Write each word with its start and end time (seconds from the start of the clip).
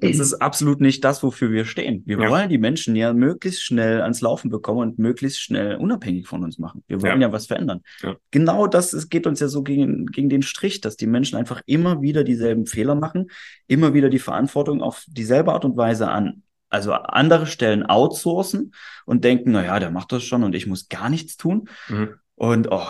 das 0.00 0.18
ist 0.18 0.34
absolut 0.34 0.80
nicht 0.80 1.02
das, 1.04 1.22
wofür 1.22 1.50
wir 1.50 1.64
stehen. 1.64 2.02
Wir 2.06 2.18
Ja. 2.20 2.30
wollen 2.30 2.48
die 2.48 2.58
Menschen 2.58 2.94
ja 2.96 3.12
möglichst 3.12 3.62
schnell 3.62 4.00
ans 4.00 4.20
Laufen 4.20 4.50
bekommen 4.50 4.80
und 4.80 4.98
möglichst 4.98 5.40
schnell 5.40 5.76
unabhängig 5.76 6.26
von 6.26 6.44
uns 6.44 6.58
machen. 6.58 6.82
Wir 6.86 7.02
wollen 7.02 7.20
ja, 7.20 7.32
was 7.32 7.46
verändern. 7.46 7.82
Ja. 8.02 8.16
Genau 8.30 8.66
das 8.66 8.92
es 8.92 9.08
geht 9.08 9.26
uns 9.26 9.40
ja 9.40 9.48
so 9.48 9.62
gegen, 9.62 10.06
gegen 10.06 10.28
den 10.28 10.42
Strich, 10.42 10.80
dass 10.80 10.96
die 10.96 11.06
Menschen 11.06 11.36
einfach 11.36 11.62
immer 11.66 12.02
wieder 12.02 12.24
dieselben 12.24 12.66
Fehler 12.66 12.94
machen, 12.94 13.30
immer 13.66 13.94
wieder 13.94 14.08
die 14.10 14.18
Verantwortung 14.18 14.82
auf 14.82 15.04
dieselbe 15.08 15.52
Art 15.52 15.64
und 15.64 15.76
Weise 15.76 16.08
an, 16.08 16.42
also 16.70 16.92
andere 16.92 17.46
Stellen 17.46 17.84
outsourcen 17.84 18.74
und 19.06 19.24
denken, 19.24 19.52
na 19.52 19.64
ja, 19.64 19.78
der 19.80 19.90
macht 19.90 20.12
das 20.12 20.22
schon 20.24 20.44
und 20.44 20.54
ich 20.54 20.66
muss 20.66 20.88
gar 20.88 21.08
nichts 21.08 21.36
tun. 21.36 21.68
Mhm. 21.88 22.10
Und 22.34 22.68
oh, 22.70 22.86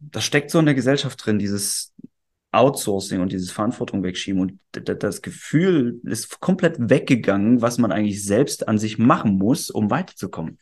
das 0.00 0.24
steckt 0.24 0.50
so 0.50 0.58
in 0.58 0.66
der 0.66 0.74
Gesellschaft 0.74 1.24
drin, 1.24 1.38
dieses 1.38 1.94
Outsourcing 2.52 3.20
und 3.20 3.32
dieses 3.32 3.50
Verantwortung 3.50 4.02
wegschieben. 4.02 4.40
Und 4.40 4.58
das 4.72 5.22
Gefühl 5.22 6.00
ist 6.04 6.40
komplett 6.40 6.76
weggegangen, 6.78 7.62
was 7.62 7.78
man 7.78 7.90
eigentlich 7.90 8.24
selbst 8.24 8.68
an 8.68 8.78
sich 8.78 8.98
machen 8.98 9.38
muss, 9.38 9.70
um 9.70 9.90
weiterzukommen. 9.90 10.58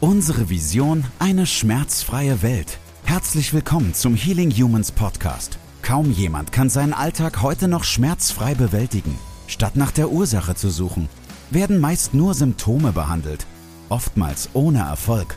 Unsere 0.00 0.50
Vision, 0.50 1.04
eine 1.18 1.46
schmerzfreie 1.46 2.42
Welt. 2.42 2.78
Herzlich 3.04 3.54
willkommen 3.54 3.94
zum 3.94 4.14
Healing 4.14 4.50
Humans 4.50 4.92
Podcast. 4.92 5.58
Kaum 5.82 6.10
jemand 6.10 6.52
kann 6.52 6.68
seinen 6.68 6.92
Alltag 6.92 7.42
heute 7.42 7.68
noch 7.68 7.84
schmerzfrei 7.84 8.54
bewältigen. 8.54 9.18
Statt 9.46 9.76
nach 9.76 9.90
der 9.90 10.10
Ursache 10.10 10.54
zu 10.54 10.70
suchen, 10.70 11.08
werden 11.50 11.80
meist 11.80 12.14
nur 12.14 12.34
Symptome 12.34 12.92
behandelt, 12.92 13.46
oftmals 13.88 14.50
ohne 14.54 14.80
Erfolg. 14.80 15.36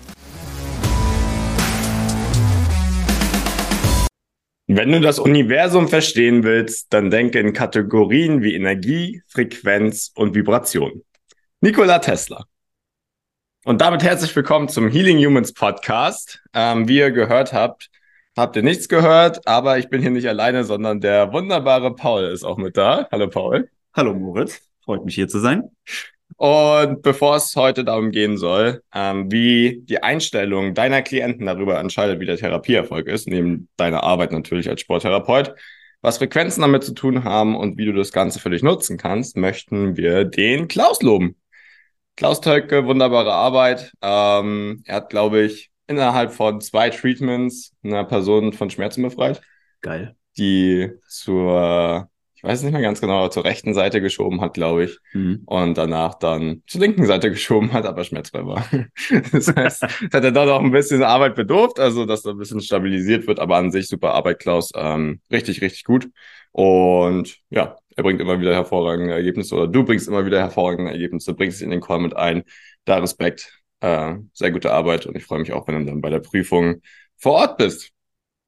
Wenn 4.81 4.93
du 4.93 4.99
das 4.99 5.19
Universum 5.19 5.87
verstehen 5.87 6.43
willst, 6.43 6.91
dann 6.91 7.11
denke 7.11 7.39
in 7.39 7.53
Kategorien 7.53 8.41
wie 8.41 8.55
Energie, 8.55 9.21
Frequenz 9.27 10.11
und 10.15 10.33
Vibration. 10.33 11.03
Nikola 11.59 11.99
Tesla. 11.99 12.45
Und 13.63 13.79
damit 13.79 14.01
herzlich 14.01 14.35
willkommen 14.35 14.69
zum 14.69 14.89
Healing 14.89 15.23
Humans 15.23 15.53
Podcast. 15.53 16.41
Ähm, 16.55 16.87
wie 16.87 16.97
ihr 16.97 17.11
gehört 17.11 17.53
habt, 17.53 17.91
habt 18.35 18.55
ihr 18.55 18.63
nichts 18.63 18.89
gehört, 18.89 19.47
aber 19.47 19.77
ich 19.77 19.87
bin 19.87 20.01
hier 20.01 20.09
nicht 20.09 20.27
alleine, 20.27 20.63
sondern 20.63 20.99
der 20.99 21.31
wunderbare 21.31 21.93
Paul 21.93 22.23
ist 22.23 22.43
auch 22.43 22.57
mit 22.57 22.75
da. 22.75 23.07
Hallo 23.11 23.29
Paul. 23.29 23.69
Hallo 23.93 24.15
Moritz, 24.15 24.61
freut 24.83 25.05
mich 25.05 25.13
hier 25.13 25.27
zu 25.27 25.37
sein. 25.37 25.69
Und 26.37 27.01
bevor 27.01 27.35
es 27.35 27.55
heute 27.55 27.83
darum 27.83 28.11
gehen 28.11 28.37
soll, 28.37 28.81
ähm, 28.93 29.31
wie 29.31 29.81
die 29.83 30.01
Einstellung 30.01 30.73
deiner 30.73 31.01
Klienten 31.01 31.45
darüber 31.45 31.79
entscheidet, 31.79 32.19
wie 32.19 32.25
der 32.25 32.37
Therapieerfolg 32.37 33.07
ist, 33.07 33.27
neben 33.27 33.69
deiner 33.77 34.03
Arbeit 34.03 34.31
natürlich 34.31 34.69
als 34.69 34.81
Sporttherapeut, 34.81 35.53
was 36.01 36.17
Frequenzen 36.17 36.61
damit 36.61 36.83
zu 36.83 36.93
tun 36.93 37.23
haben 37.23 37.55
und 37.55 37.77
wie 37.77 37.85
du 37.85 37.93
das 37.93 38.11
Ganze 38.11 38.39
für 38.39 38.49
dich 38.49 38.63
nutzen 38.63 38.97
kannst, 38.97 39.37
möchten 39.37 39.97
wir 39.97 40.25
den 40.25 40.67
Klaus 40.67 41.01
loben. 41.01 41.35
Klaus 42.15 42.41
Tölke, 42.41 42.85
wunderbare 42.85 43.33
Arbeit. 43.33 43.93
Ähm, 44.01 44.83
er 44.85 44.95
hat, 44.95 45.09
glaube 45.09 45.41
ich, 45.41 45.71
innerhalb 45.87 46.31
von 46.31 46.61
zwei 46.61 46.89
Treatments 46.89 47.73
eine 47.83 48.05
Person 48.05 48.53
von 48.53 48.69
Schmerzen 48.69 49.03
befreit 49.03 49.41
Geil. 49.81 50.15
die 50.37 50.91
zur, 51.07 52.09
ich 52.41 52.49
weiß 52.49 52.63
nicht 52.63 52.71
mehr 52.71 52.81
ganz 52.81 52.99
genau, 52.99 53.27
zur 53.27 53.45
rechten 53.45 53.75
Seite 53.75 54.01
geschoben 54.01 54.41
hat, 54.41 54.55
glaube 54.55 54.85
ich. 54.85 54.97
Mhm. 55.13 55.43
Und 55.45 55.77
danach 55.77 56.15
dann 56.15 56.63
zur 56.65 56.81
linken 56.81 57.05
Seite 57.05 57.29
geschoben 57.29 57.71
hat, 57.71 57.85
aber 57.85 58.03
schmerzfrei 58.03 58.45
war. 58.45 58.65
Das 59.31 59.55
heißt, 59.55 59.83
es 59.83 60.13
hat 60.13 60.23
er 60.23 60.31
dort 60.31 60.49
auch 60.49 60.61
ein 60.61 60.71
bisschen 60.71 61.03
Arbeit 61.03 61.35
bedurft, 61.35 61.79
also 61.79 62.05
dass 62.05 62.23
da 62.23 62.31
ein 62.31 62.37
bisschen 62.37 62.61
stabilisiert 62.61 63.27
wird, 63.27 63.39
aber 63.39 63.57
an 63.57 63.71
sich 63.71 63.87
super 63.87 64.13
Arbeit, 64.13 64.39
Klaus. 64.39 64.71
Ähm, 64.75 65.21
richtig, 65.31 65.61
richtig 65.61 65.83
gut. 65.83 66.09
Und 66.51 67.37
ja, 67.51 67.77
er 67.95 68.03
bringt 68.03 68.19
immer 68.21 68.39
wieder 68.39 68.53
hervorragende 68.53 69.13
Ergebnisse 69.13 69.55
oder 69.55 69.67
du 69.67 69.83
bringst 69.83 70.07
immer 70.07 70.25
wieder 70.25 70.39
hervorragende 70.39 70.91
Ergebnisse, 70.91 71.33
bringst 71.35 71.57
es 71.57 71.61
in 71.61 71.69
den 71.69 71.81
Call 71.81 71.99
mit 71.99 72.15
ein. 72.15 72.43
Da 72.85 72.97
Respekt. 72.97 73.59
Äh, 73.81 74.15
sehr 74.33 74.51
gute 74.51 74.71
Arbeit 74.71 75.05
und 75.05 75.15
ich 75.15 75.23
freue 75.23 75.39
mich 75.39 75.53
auch, 75.53 75.67
wenn 75.67 75.79
du 75.79 75.85
dann 75.91 76.01
bei 76.01 76.09
der 76.09 76.19
Prüfung 76.19 76.81
vor 77.17 77.33
Ort 77.33 77.57
bist. 77.57 77.91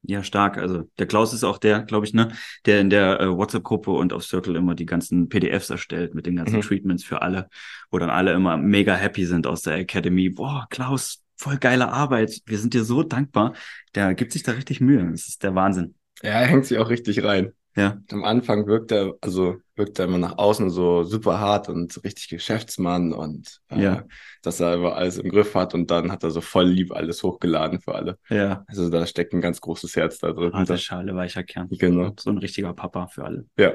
Ja, 0.06 0.22
stark. 0.22 0.58
Also 0.58 0.84
der 0.98 1.06
Klaus 1.06 1.32
ist 1.32 1.44
auch 1.44 1.56
der, 1.56 1.80
glaube 1.82 2.04
ich, 2.06 2.12
ne, 2.12 2.28
der 2.66 2.80
in 2.80 2.90
der 2.90 3.20
äh, 3.20 3.28
WhatsApp-Gruppe 3.36 3.90
und 3.90 4.12
auf 4.12 4.22
Circle 4.24 4.54
immer 4.54 4.74
die 4.74 4.84
ganzen 4.84 5.28
PDFs 5.30 5.70
erstellt 5.70 6.14
mit 6.14 6.26
den 6.26 6.36
ganzen 6.36 6.56
Mhm. 6.56 6.60
Treatments 6.60 7.04
für 7.04 7.22
alle, 7.22 7.48
wo 7.90 7.98
dann 7.98 8.10
alle 8.10 8.32
immer 8.34 8.56
mega 8.58 8.94
happy 8.94 9.24
sind 9.24 9.46
aus 9.46 9.62
der 9.62 9.76
Academy. 9.76 10.28
Boah, 10.28 10.66
Klaus, 10.68 11.22
voll 11.36 11.56
geile 11.56 11.90
Arbeit. 11.90 12.42
Wir 12.44 12.58
sind 12.58 12.74
dir 12.74 12.84
so 12.84 13.02
dankbar. 13.02 13.54
Der 13.94 14.14
gibt 14.14 14.32
sich 14.32 14.42
da 14.42 14.52
richtig 14.52 14.80
Mühe. 14.80 15.10
Das 15.10 15.26
ist 15.26 15.42
der 15.42 15.54
Wahnsinn. 15.54 15.94
Ja, 16.22 16.40
er 16.40 16.46
hängt 16.46 16.66
sich 16.66 16.78
auch 16.78 16.90
richtig 16.90 17.22
rein. 17.24 17.52
Ja. 17.76 17.98
Am 18.12 18.24
Anfang 18.24 18.66
wirkt 18.66 18.92
er, 18.92 19.14
also 19.20 19.56
wirkt 19.74 19.98
er 19.98 20.04
immer 20.04 20.18
nach 20.18 20.38
außen 20.38 20.70
so 20.70 21.02
super 21.02 21.40
hart 21.40 21.68
und 21.68 22.02
richtig 22.04 22.28
Geschäftsmann 22.28 23.12
und 23.12 23.60
äh, 23.68 23.82
Ja. 23.82 24.04
dass 24.42 24.60
er 24.60 24.74
immer 24.74 24.94
alles 24.94 25.18
im 25.18 25.28
Griff 25.28 25.54
hat 25.54 25.74
und 25.74 25.90
dann 25.90 26.12
hat 26.12 26.22
er 26.22 26.30
so 26.30 26.40
voll 26.40 26.66
lieb 26.68 26.92
alles 26.92 27.22
hochgeladen 27.22 27.80
für 27.80 27.94
alle. 27.94 28.18
Ja. 28.28 28.64
Also 28.68 28.88
da 28.90 29.04
steckt 29.06 29.32
ein 29.32 29.40
ganz 29.40 29.60
großes 29.60 29.96
Herz 29.96 30.18
da 30.18 30.32
drin. 30.32 30.52
Harte 30.52 30.78
Schale, 30.78 31.14
weicher 31.16 31.42
Kern. 31.42 31.68
Genau. 31.70 32.12
So 32.18 32.30
ein 32.30 32.38
richtiger 32.38 32.72
Papa 32.74 33.08
für 33.08 33.24
alle. 33.24 33.46
Ja, 33.58 33.72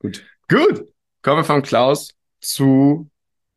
gut. 0.00 0.24
Gut. 0.48 0.84
Kommen 1.22 1.38
wir 1.38 1.44
von 1.44 1.62
Klaus 1.62 2.14
zu 2.40 3.10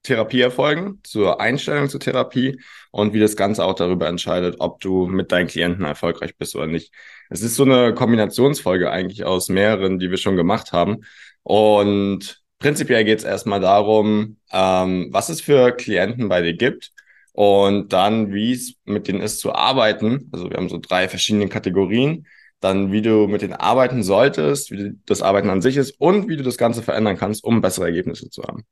Therapieerfolgen, 0.10 1.00
zur 1.04 1.40
Einstellung 1.40 1.90
zur 1.90 2.00
Therapie 2.00 2.60
und 2.92 3.14
wie 3.14 3.20
das 3.20 3.36
Ganze 3.36 3.64
auch 3.64 3.76
darüber 3.76 4.08
entscheidet, 4.08 4.58
ob 4.60 4.80
du 4.82 5.08
mit 5.08 5.32
deinen 5.32 5.48
Klienten 5.48 5.86
erfolgreich 5.86 6.36
bist 6.38 6.56
oder 6.56 6.68
nicht. 6.68 6.94
Es 7.30 7.42
ist 7.42 7.56
so 7.56 7.64
eine 7.64 7.94
Kombinationsfolge 7.94 8.92
eigentlich 8.92 9.24
aus 9.24 9.50
mehreren, 9.50 10.00
die 10.00 10.10
wir 10.10 10.18
schon 10.18 10.36
gemacht 10.36 10.72
haben. 10.74 11.06
Und 11.44 12.42
prinzipiell 12.60 13.06
geht 13.06 13.20
es 13.20 13.26
erstmal 13.26 13.60
darum, 13.60 14.38
ähm, 14.52 15.10
was 15.12 15.30
es 15.30 15.42
für 15.42 15.72
Klienten 15.72 16.28
bei 16.30 16.42
dir 16.42 16.54
gibt 16.54 16.92
und 17.34 17.94
dann, 17.94 18.34
wie 18.34 18.54
es 18.54 18.76
mit 18.86 19.08
denen 19.08 19.22
ist 19.22 19.40
zu 19.40 19.54
arbeiten. 19.54 20.30
Also 20.32 20.50
wir 20.50 20.58
haben 20.58 20.70
so 20.70 20.80
drei 20.82 21.08
verschiedene 21.08 21.48
Kategorien 21.48 22.26
dann 22.60 22.92
wie 22.92 23.02
du 23.02 23.28
mit 23.28 23.42
denen 23.42 23.54
arbeiten 23.54 24.04
solltest, 24.04 24.72
wie 24.72 24.94
das 25.06 25.22
Arbeiten 25.22 25.50
an 25.50 25.62
sich 25.62 25.78
ist 25.78 25.92
und 26.00 26.28
wie 26.28 26.38
du 26.38 26.44
das 26.44 26.58
Ganze 26.58 26.82
verändern 26.84 27.18
kannst, 27.18 27.44
um 27.44 27.62
bessere 27.62 27.86
Ergebnisse 27.86 28.30
zu 28.30 28.44
haben. 28.44 28.66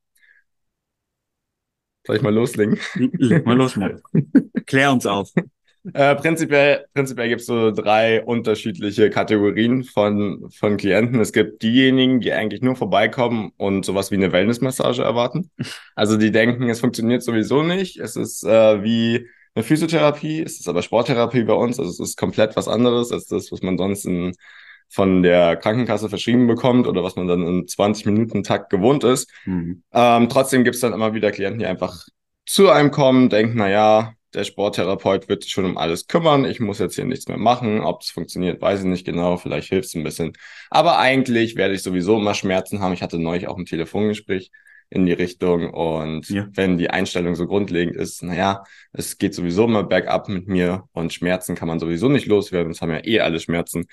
Soll 2.07 2.15
ich 2.15 2.21
mal 2.21 2.33
loslegen? 2.33 2.79
Leg 2.95 3.45
mal 3.45 3.57
los, 3.57 3.75
Moritz. 3.75 4.01
Klär 4.65 4.93
uns 4.93 5.05
auf. 5.05 5.29
Äh, 5.93 6.15
prinzipiell 6.15 6.85
prinzipiell 6.93 7.27
gibt 7.27 7.41
es 7.41 7.47
so 7.47 7.71
drei 7.71 8.23
unterschiedliche 8.23 9.09
Kategorien 9.09 9.83
von, 9.83 10.49
von 10.49 10.77
Klienten. 10.77 11.19
Es 11.19 11.33
gibt 11.33 11.61
diejenigen, 11.63 12.21
die 12.21 12.31
eigentlich 12.31 12.61
nur 12.61 12.77
vorbeikommen 12.77 13.51
und 13.57 13.85
sowas 13.85 14.09
wie 14.09 14.15
eine 14.15 14.31
Wellnessmassage 14.31 15.01
erwarten. 15.01 15.51
Also 15.95 16.17
die 16.17 16.31
denken, 16.31 16.69
es 16.69 16.79
funktioniert 16.79 17.23
sowieso 17.23 17.61
nicht. 17.61 17.99
Es 17.99 18.15
ist 18.15 18.43
äh, 18.45 18.83
wie 18.83 19.27
eine 19.53 19.63
Physiotherapie, 19.63 20.41
es 20.41 20.59
ist 20.59 20.69
aber 20.69 20.81
Sporttherapie 20.83 21.43
bei 21.43 21.53
uns. 21.53 21.77
Also 21.77 21.91
es 21.91 21.99
ist 21.99 22.17
komplett 22.17 22.55
was 22.55 22.69
anderes 22.69 23.11
als 23.11 23.27
das, 23.27 23.51
was 23.51 23.61
man 23.61 23.77
sonst 23.77 24.05
in, 24.05 24.33
von 24.89 25.21
der 25.23 25.55
Krankenkasse 25.57 26.09
verschrieben 26.09 26.47
bekommt 26.47 26.87
oder 26.87 27.03
was 27.03 27.15
man 27.15 27.27
dann 27.27 27.45
in 27.45 27.67
20 27.67 28.05
Minuten 28.05 28.43
Takt 28.43 28.69
gewohnt 28.69 29.03
ist. 29.03 29.29
Mhm. 29.45 29.83
Ähm, 29.93 30.29
trotzdem 30.29 30.63
gibt 30.63 30.75
es 30.75 30.81
dann 30.81 30.93
immer 30.93 31.13
wieder 31.13 31.31
Klienten, 31.31 31.59
die 31.59 31.65
einfach 31.65 32.05
zu 32.45 32.69
einem 32.69 32.91
kommen, 32.91 33.29
denken, 33.29 33.53
na 33.57 33.69
ja, 33.69 34.13
der 34.33 34.43
Sporttherapeut 34.43 35.29
wird 35.29 35.43
sich 35.43 35.51
schon 35.51 35.65
um 35.65 35.77
alles 35.77 36.07
kümmern, 36.07 36.45
ich 36.45 36.59
muss 36.59 36.79
jetzt 36.79 36.95
hier 36.95 37.05
nichts 37.05 37.27
mehr 37.27 37.37
machen. 37.37 37.81
Ob 37.81 38.01
es 38.01 38.11
funktioniert, 38.11 38.61
weiß 38.61 38.81
ich 38.81 38.85
nicht 38.85 39.05
genau, 39.05 39.37
vielleicht 39.37 39.69
hilft 39.69 39.89
es 39.89 39.95
ein 39.95 40.03
bisschen. 40.03 40.33
Aber 40.69 40.99
eigentlich 40.99 41.55
werde 41.55 41.73
ich 41.73 41.81
sowieso 41.81 42.17
immer 42.17 42.33
Schmerzen 42.33 42.79
haben. 42.79 42.93
Ich 42.93 43.01
hatte 43.01 43.19
neulich 43.19 43.47
auch 43.47 43.57
ein 43.57 43.65
Telefongespräch 43.65 44.51
in 44.89 45.05
die 45.05 45.13
Richtung 45.13 45.69
und 45.73 46.29
Ja. 46.29 46.47
wenn 46.53 46.77
die 46.77 46.89
Einstellung 46.89 47.35
so 47.35 47.45
grundlegend 47.45 47.95
ist, 47.97 48.23
naja, 48.23 48.63
es 48.93 49.17
geht 49.17 49.33
sowieso 49.35 49.65
immer 49.65 49.83
bergab 49.83 50.29
mit 50.29 50.47
mir 50.47 50.83
und 50.93 51.11
Schmerzen 51.11 51.55
kann 51.55 51.67
man 51.67 51.79
sowieso 51.79 52.07
nicht 52.07 52.25
loswerden, 52.27 52.71
es 52.71 52.81
haben 52.81 52.91
ja 52.91 53.03
eh 53.03 53.19
alle 53.19 53.39
Schmerzen, 53.41 53.87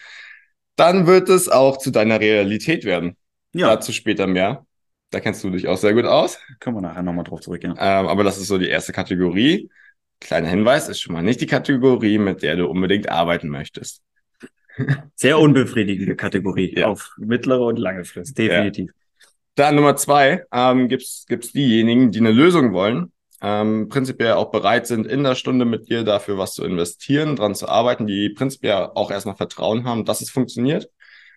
dann 0.76 1.06
wird 1.06 1.29
es 1.29 1.49
auch 1.49 1.79
zu 1.79 1.91
deiner 1.91 2.21
Realität 2.21 2.85
werden. 2.85 3.17
Ja, 3.55 3.69
Dazu 3.69 3.93
später 3.93 4.26
mehr. 4.26 4.67
Da 5.11 5.21
kennst 5.21 5.44
du 5.44 5.50
dich 5.50 5.69
auch 5.69 5.76
sehr 5.76 5.94
gut 5.94 6.06
aus. 6.06 6.38
können 6.59 6.76
wir 6.76 6.81
nachher 6.82 7.03
nochmal 7.03 7.25
drauf 7.25 7.41
zurück, 7.41 7.62
ja. 7.62 7.71
Ähm, 7.71 8.09
aber 8.09 8.25
das 8.25 8.38
ist 8.38 8.49
so 8.49 8.59
die 8.59 8.69
erste 8.69 8.93
Kategorie. 8.93 9.71
Kleiner 10.21 10.49
Hinweis, 10.49 10.88
ist 10.88 11.00
schon 11.00 11.12
mal 11.15 11.23
nicht 11.23 11.41
die 11.41 11.47
Kategorie, 11.47 12.19
mit 12.19 12.43
der 12.43 12.56
du 12.56 12.67
unbedingt 12.67 13.09
arbeiten 13.09 13.49
möchtest. 13.49 14.03
Sehr 15.15 15.38
unbefriedigende 15.38 16.17
Kategorie 16.17 16.75
Ja. 16.76 16.88
auf 16.88 17.12
mittlere 17.17 17.65
und 17.67 17.79
lange 17.79 18.05
Frist, 18.05 18.37
definitiv. 18.37 18.91
Dann 19.55 19.76
Nummer 19.76 19.94
zwei, 19.94 20.44
ähm, 20.53 20.88
gibt's 20.88 21.26
gibt's 21.29 21.53
diejenigen, 21.53 22.11
die 22.11 22.19
eine 22.19 22.32
Lösung 22.32 22.73
wollen, 22.73 23.12
ähm, 23.44 23.91
prinzipiell 23.91 24.32
auch 24.32 24.50
bereit 24.50 24.87
sind, 24.87 25.06
in 25.06 25.23
der 25.23 25.35
Stunde 25.35 25.67
mit 25.67 25.91
dir 25.91 26.02
dafür 26.02 26.38
was 26.38 26.55
zu 26.55 26.64
investieren, 26.64 27.37
dran 27.37 27.55
zu 27.55 27.69
arbeiten, 27.69 28.06
die 28.06 28.31
prinzipiell 28.31 28.88
auch 28.94 29.11
erstmal 29.11 29.37
Vertrauen 29.37 29.85
haben, 29.85 30.06
dass 30.06 30.23
es 30.23 30.31
funktioniert, 30.31 30.88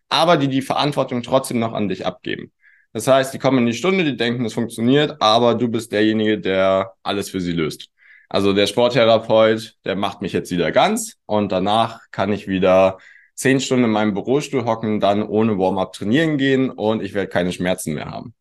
aber 0.07 0.37
die 0.37 0.47
die 0.47 0.61
Verantwortung 0.61 1.21
trotzdem 1.21 1.59
noch 1.59 1.73
an 1.73 1.89
dich 1.89 2.05
abgeben. 2.05 2.53
Das 2.93 3.07
heißt, 3.07 3.33
die 3.33 3.39
kommen 3.39 3.59
in 3.59 3.65
die 3.65 3.73
Stunde, 3.73 4.05
die 4.05 4.15
denken, 4.15 4.45
es 4.45 4.53
funktioniert, 4.53 5.17
aber 5.21 5.55
du 5.55 5.67
bist 5.67 5.91
derjenige, 5.91 6.39
der 6.39 6.93
alles 7.03 7.29
für 7.29 7.41
sie 7.41 7.51
löst. 7.51 7.89
Also 8.29 8.53
der 8.53 8.67
Sporttherapeut, 8.67 9.75
der 9.83 9.97
macht 9.97 10.21
mich 10.21 10.31
jetzt 10.31 10.49
wieder 10.51 10.71
ganz 10.71 11.15
und 11.25 11.51
danach 11.51 11.99
kann 12.11 12.31
ich 12.31 12.47
wieder 12.47 12.99
zehn 13.35 13.59
Stunden 13.59 13.83
in 13.85 13.91
meinem 13.91 14.13
Bürostuhl 14.13 14.63
hocken, 14.63 15.01
dann 15.01 15.23
ohne 15.23 15.57
Warm-up 15.57 15.91
trainieren 15.91 16.37
gehen 16.37 16.69
und 16.69 17.03
ich 17.03 17.13
werde 17.13 17.29
keine 17.29 17.51
Schmerzen 17.51 17.93
mehr 17.93 18.09
haben. 18.09 18.33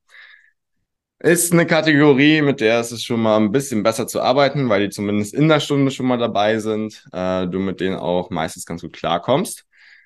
Ist 1.27 1.53
eine 1.53 1.67
Kategorie, 1.67 2.41
mit 2.41 2.61
der 2.61 2.79
es 2.79 2.93
ist 2.93 3.05
schon 3.05 3.21
mal 3.21 3.37
ein 3.37 3.51
bisschen 3.51 3.83
besser 3.83 4.07
zu 4.07 4.23
arbeiten, 4.23 4.69
weil 4.69 4.83
die 4.83 4.91
zumindest 4.91 5.35
in 5.35 5.49
der 5.49 5.59
Stunde 5.59 5.91
schon 5.91 6.07
mal 6.07 6.19
dabei 6.19 6.61
sind. 6.61 7.05
Äh, 7.13 7.49
du 7.49 7.59
mit 7.59 7.81
denen 7.81 7.97
auch 7.97 8.31
meistens 8.31 8.65
ganz 8.65 8.83
gut 8.83 8.93
klarkommst. 8.93 9.65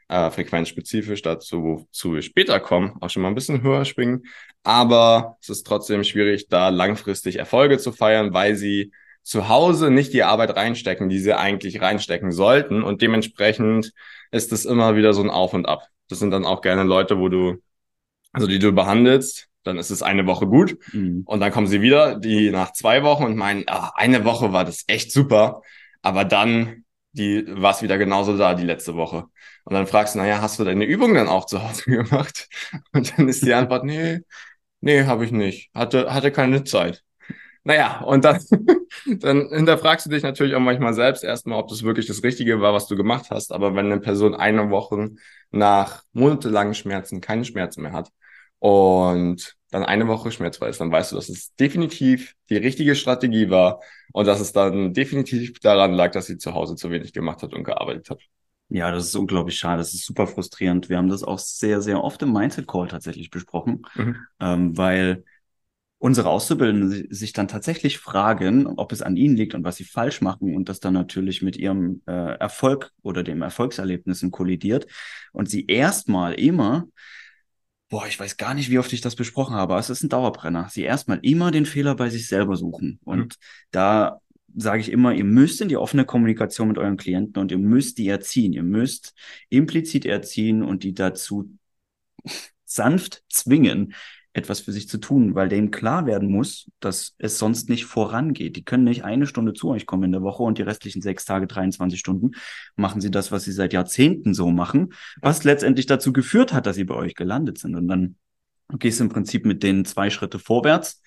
Äh, 0.08 0.30
frequenzspezifisch, 0.30 1.20
dazu, 1.20 1.62
wozu 1.62 2.14
wir 2.14 2.22
später 2.22 2.58
kommen, 2.58 2.96
auch 3.02 3.10
schon 3.10 3.20
mal 3.20 3.28
ein 3.28 3.34
bisschen 3.34 3.60
höher 3.62 3.84
schwingen. 3.84 4.22
Aber 4.62 5.36
es 5.42 5.50
ist 5.50 5.66
trotzdem 5.66 6.04
schwierig, 6.04 6.48
da 6.48 6.70
langfristig 6.70 7.36
Erfolge 7.38 7.76
zu 7.76 7.92
feiern, 7.92 8.32
weil 8.32 8.56
sie 8.56 8.90
zu 9.22 9.50
Hause 9.50 9.90
nicht 9.90 10.14
die 10.14 10.22
Arbeit 10.22 10.56
reinstecken, 10.56 11.10
die 11.10 11.18
sie 11.18 11.36
eigentlich 11.36 11.82
reinstecken 11.82 12.32
sollten. 12.32 12.82
Und 12.82 13.02
dementsprechend 13.02 13.92
ist 14.30 14.52
es 14.52 14.64
immer 14.64 14.96
wieder 14.96 15.12
so 15.12 15.22
ein 15.22 15.28
Auf 15.28 15.52
und 15.52 15.66
Ab. 15.66 15.86
Das 16.08 16.18
sind 16.18 16.30
dann 16.30 16.46
auch 16.46 16.62
gerne 16.62 16.84
Leute, 16.84 17.18
wo 17.18 17.28
du, 17.28 17.58
also 18.32 18.46
die 18.46 18.58
du 18.58 18.72
behandelst, 18.72 19.49
dann 19.62 19.78
ist 19.78 19.90
es 19.90 20.02
eine 20.02 20.26
Woche 20.26 20.46
gut. 20.46 20.76
Mhm. 20.92 21.22
Und 21.26 21.40
dann 21.40 21.52
kommen 21.52 21.66
sie 21.66 21.82
wieder, 21.82 22.18
die 22.18 22.50
nach 22.50 22.72
zwei 22.72 23.02
Wochen 23.02 23.24
und 23.24 23.36
meinen, 23.36 23.64
ach, 23.66 23.92
eine 23.94 24.24
Woche 24.24 24.52
war 24.52 24.64
das 24.64 24.84
echt 24.86 25.12
super. 25.12 25.62
Aber 26.02 26.24
dann 26.24 26.84
die 27.12 27.44
war 27.48 27.72
es 27.72 27.82
wieder 27.82 27.98
genauso 27.98 28.36
da 28.36 28.54
die 28.54 28.64
letzte 28.64 28.94
Woche. 28.94 29.24
Und 29.64 29.74
dann 29.74 29.86
fragst 29.86 30.14
du, 30.14 30.20
naja, 30.20 30.40
hast 30.40 30.58
du 30.58 30.64
deine 30.64 30.84
Übung 30.84 31.14
dann 31.14 31.28
auch 31.28 31.46
zu 31.46 31.62
Hause 31.62 31.84
gemacht? 31.90 32.48
Und 32.92 33.16
dann 33.16 33.28
ist 33.28 33.44
die 33.44 33.54
Antwort, 33.54 33.84
nee, 33.84 34.20
nee, 34.80 35.04
habe 35.04 35.24
ich 35.24 35.32
nicht. 35.32 35.70
Hatte, 35.74 36.12
hatte 36.12 36.30
keine 36.32 36.64
Zeit. 36.64 37.02
Naja, 37.64 38.00
und 38.00 38.24
dann, 38.24 38.40
dann 39.06 39.48
hinterfragst 39.50 40.06
du 40.06 40.10
dich 40.10 40.22
natürlich 40.22 40.54
auch 40.54 40.60
manchmal 40.60 40.94
selbst 40.94 41.24
erstmal, 41.24 41.58
ob 41.58 41.68
das 41.68 41.82
wirklich 41.82 42.06
das 42.06 42.22
Richtige 42.22 42.60
war, 42.60 42.72
was 42.72 42.86
du 42.86 42.96
gemacht 42.96 43.26
hast. 43.30 43.52
Aber 43.52 43.74
wenn 43.74 43.86
eine 43.86 44.00
Person 44.00 44.34
eine 44.34 44.70
Woche 44.70 45.10
nach 45.50 46.04
monatelangen 46.12 46.74
Schmerzen 46.74 47.20
keine 47.20 47.44
Schmerzen 47.44 47.82
mehr 47.82 47.92
hat 47.92 48.10
und 48.60 49.56
dann 49.70 49.84
eine 49.84 50.06
Woche 50.06 50.30
schmerzfrei 50.30 50.68
ist, 50.68 50.80
dann 50.80 50.92
weißt 50.92 51.12
du, 51.12 51.16
dass 51.16 51.28
es 51.28 51.54
definitiv 51.56 52.34
die 52.48 52.56
richtige 52.56 52.94
Strategie 52.94 53.50
war 53.50 53.80
und 54.12 54.26
dass 54.26 54.40
es 54.40 54.52
dann 54.52 54.92
definitiv 54.94 55.58
daran 55.60 55.92
lag, 55.92 56.12
dass 56.12 56.26
sie 56.26 56.38
zu 56.38 56.54
Hause 56.54 56.76
zu 56.76 56.90
wenig 56.90 57.12
gemacht 57.12 57.42
hat 57.42 57.54
und 57.54 57.64
gearbeitet 57.64 58.10
hat. 58.10 58.20
Ja, 58.68 58.90
das 58.92 59.06
ist 59.06 59.16
unglaublich 59.16 59.58
schade. 59.58 59.78
Das 59.78 59.94
ist 59.94 60.06
super 60.06 60.26
frustrierend. 60.26 60.88
Wir 60.88 60.98
haben 60.98 61.08
das 61.08 61.24
auch 61.24 61.38
sehr, 61.38 61.80
sehr 61.80 62.02
oft 62.02 62.22
im 62.22 62.32
Mindset 62.32 62.68
Call 62.68 62.86
tatsächlich 62.86 63.30
besprochen, 63.30 63.82
mhm. 63.94 64.16
ähm, 64.38 64.76
weil 64.76 65.24
unsere 65.98 66.30
Auszubildenden 66.30 67.12
sich 67.12 67.32
dann 67.32 67.48
tatsächlich 67.48 67.98
fragen, 67.98 68.66
ob 68.66 68.92
es 68.92 69.02
an 69.02 69.16
ihnen 69.16 69.36
liegt 69.36 69.54
und 69.54 69.64
was 69.64 69.76
sie 69.76 69.84
falsch 69.84 70.20
machen 70.20 70.54
und 70.54 70.68
das 70.68 70.80
dann 70.80 70.94
natürlich 70.94 71.42
mit 71.42 71.56
ihrem 71.56 72.02
äh, 72.06 72.38
Erfolg 72.38 72.92
oder 73.02 73.22
dem 73.22 73.42
Erfolgserlebnissen 73.42 74.30
kollidiert 74.30 74.86
und 75.32 75.50
sie 75.50 75.66
erstmal 75.66 76.34
immer 76.34 76.86
Boah, 77.90 78.06
ich 78.06 78.18
weiß 78.20 78.36
gar 78.36 78.54
nicht, 78.54 78.70
wie 78.70 78.78
oft 78.78 78.92
ich 78.92 79.00
das 79.00 79.16
besprochen 79.16 79.56
habe, 79.56 79.72
aber 79.72 79.80
es 79.80 79.90
ist 79.90 80.04
ein 80.04 80.08
Dauerbrenner. 80.08 80.68
Sie 80.70 80.82
erstmal 80.82 81.18
immer 81.22 81.50
den 81.50 81.66
Fehler 81.66 81.96
bei 81.96 82.08
sich 82.08 82.28
selber 82.28 82.56
suchen. 82.56 83.00
Und 83.02 83.18
mhm. 83.18 83.44
da 83.72 84.20
sage 84.54 84.80
ich 84.80 84.92
immer, 84.92 85.12
ihr 85.12 85.24
müsst 85.24 85.60
in 85.60 85.68
die 85.68 85.76
offene 85.76 86.04
Kommunikation 86.04 86.68
mit 86.68 86.78
euren 86.78 86.96
Klienten 86.96 87.42
und 87.42 87.50
ihr 87.50 87.58
müsst 87.58 87.98
die 87.98 88.08
erziehen. 88.08 88.52
Ihr 88.52 88.62
müsst 88.62 89.14
implizit 89.48 90.06
erziehen 90.06 90.62
und 90.62 90.84
die 90.84 90.94
dazu 90.94 91.50
sanft 92.64 93.24
zwingen, 93.28 93.94
etwas 94.32 94.60
für 94.60 94.72
sich 94.72 94.88
zu 94.88 94.98
tun, 94.98 95.34
weil 95.34 95.48
denen 95.48 95.70
klar 95.70 96.06
werden 96.06 96.30
muss, 96.30 96.70
dass 96.78 97.14
es 97.18 97.38
sonst 97.38 97.68
nicht 97.68 97.84
vorangeht. 97.84 98.56
Die 98.56 98.64
können 98.64 98.84
nicht 98.84 99.04
eine 99.04 99.26
Stunde 99.26 99.54
zu 99.54 99.68
euch 99.70 99.86
kommen 99.86 100.04
in 100.04 100.12
der 100.12 100.22
Woche 100.22 100.44
und 100.44 100.58
die 100.58 100.62
restlichen 100.62 101.02
sechs 101.02 101.24
Tage, 101.24 101.48
23 101.48 101.98
Stunden 101.98 102.32
machen 102.76 103.00
sie 103.00 103.10
das, 103.10 103.32
was 103.32 103.44
sie 103.44 103.52
seit 103.52 103.72
Jahrzehnten 103.72 104.32
so 104.32 104.50
machen, 104.50 104.92
was 105.20 105.42
letztendlich 105.42 105.86
dazu 105.86 106.12
geführt 106.12 106.52
hat, 106.52 106.66
dass 106.66 106.76
sie 106.76 106.84
bei 106.84 106.94
euch 106.94 107.14
gelandet 107.14 107.58
sind. 107.58 107.74
Und 107.74 107.88
dann 107.88 108.16
gehst 108.78 109.00
du 109.00 109.04
im 109.04 109.10
Prinzip 109.10 109.44
mit 109.44 109.64
denen 109.64 109.84
zwei 109.84 110.10
Schritte 110.10 110.38
vorwärts. 110.38 111.02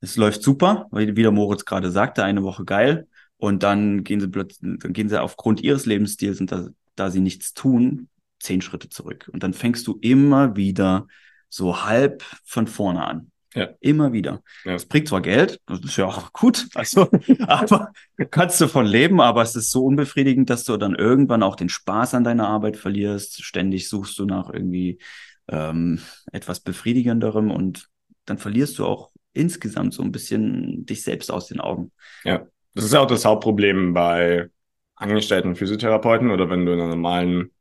Es 0.00 0.16
läuft 0.16 0.42
super, 0.42 0.86
weil 0.90 1.16
wie 1.16 1.22
der 1.22 1.32
Moritz 1.32 1.64
gerade 1.64 1.92
sagte, 1.92 2.24
eine 2.24 2.42
Woche 2.42 2.64
geil. 2.64 3.06
Und 3.36 3.62
dann 3.62 4.02
gehen 4.02 4.20
sie 4.20 4.28
plötzlich, 4.28 4.78
dann 4.80 4.92
gehen 4.92 5.08
sie 5.08 5.20
aufgrund 5.20 5.62
ihres 5.62 5.86
Lebensstils 5.86 6.40
und 6.40 6.50
da, 6.50 6.68
da 6.96 7.10
sie 7.10 7.20
nichts 7.20 7.54
tun, 7.54 8.08
zehn 8.40 8.60
Schritte 8.62 8.88
zurück. 8.88 9.30
Und 9.32 9.44
dann 9.44 9.54
fängst 9.54 9.86
du 9.86 9.98
immer 10.00 10.56
wieder 10.56 11.06
so 11.48 11.84
halb 11.84 12.24
von 12.44 12.66
vorne 12.66 13.04
an. 13.04 13.30
Ja. 13.54 13.70
Immer 13.80 14.12
wieder. 14.12 14.42
Ja. 14.64 14.72
Das 14.72 14.86
bringt 14.86 15.08
zwar 15.08 15.22
Geld, 15.22 15.60
das 15.66 15.80
ist 15.80 15.96
ja 15.96 16.04
auch 16.06 16.32
gut, 16.34 16.68
also, 16.74 17.08
aber 17.46 17.92
kannst 18.30 18.60
du 18.60 18.68
von 18.68 18.86
leben, 18.86 19.20
aber 19.20 19.42
es 19.42 19.56
ist 19.56 19.70
so 19.70 19.84
unbefriedigend, 19.84 20.50
dass 20.50 20.64
du 20.64 20.76
dann 20.76 20.94
irgendwann 20.94 21.42
auch 21.42 21.56
den 21.56 21.68
Spaß 21.68 22.14
an 22.14 22.24
deiner 22.24 22.46
Arbeit 22.46 22.76
verlierst. 22.76 23.42
Ständig 23.42 23.88
suchst 23.88 24.18
du 24.18 24.26
nach 24.26 24.50
irgendwie 24.52 24.98
ähm, 25.48 26.00
etwas 26.30 26.60
Befriedigenderem 26.60 27.50
und 27.50 27.88
dann 28.26 28.38
verlierst 28.38 28.78
du 28.78 28.84
auch 28.84 29.10
insgesamt 29.32 29.94
so 29.94 30.02
ein 30.02 30.12
bisschen 30.12 30.84
dich 30.84 31.02
selbst 31.02 31.30
aus 31.30 31.46
den 31.46 31.60
Augen. 31.60 31.90
Ja, 32.24 32.46
das 32.74 32.84
ist 32.84 32.92
ja 32.92 33.00
auch 33.00 33.06
das 33.06 33.24
Hauptproblem 33.24 33.94
bei 33.94 34.50
angestellten 34.94 35.54
Physiotherapeuten 35.54 36.30
oder 36.30 36.50
wenn 36.50 36.66
du 36.66 36.72
in 36.72 36.80
einer 36.80 36.90
normalen 36.90 37.52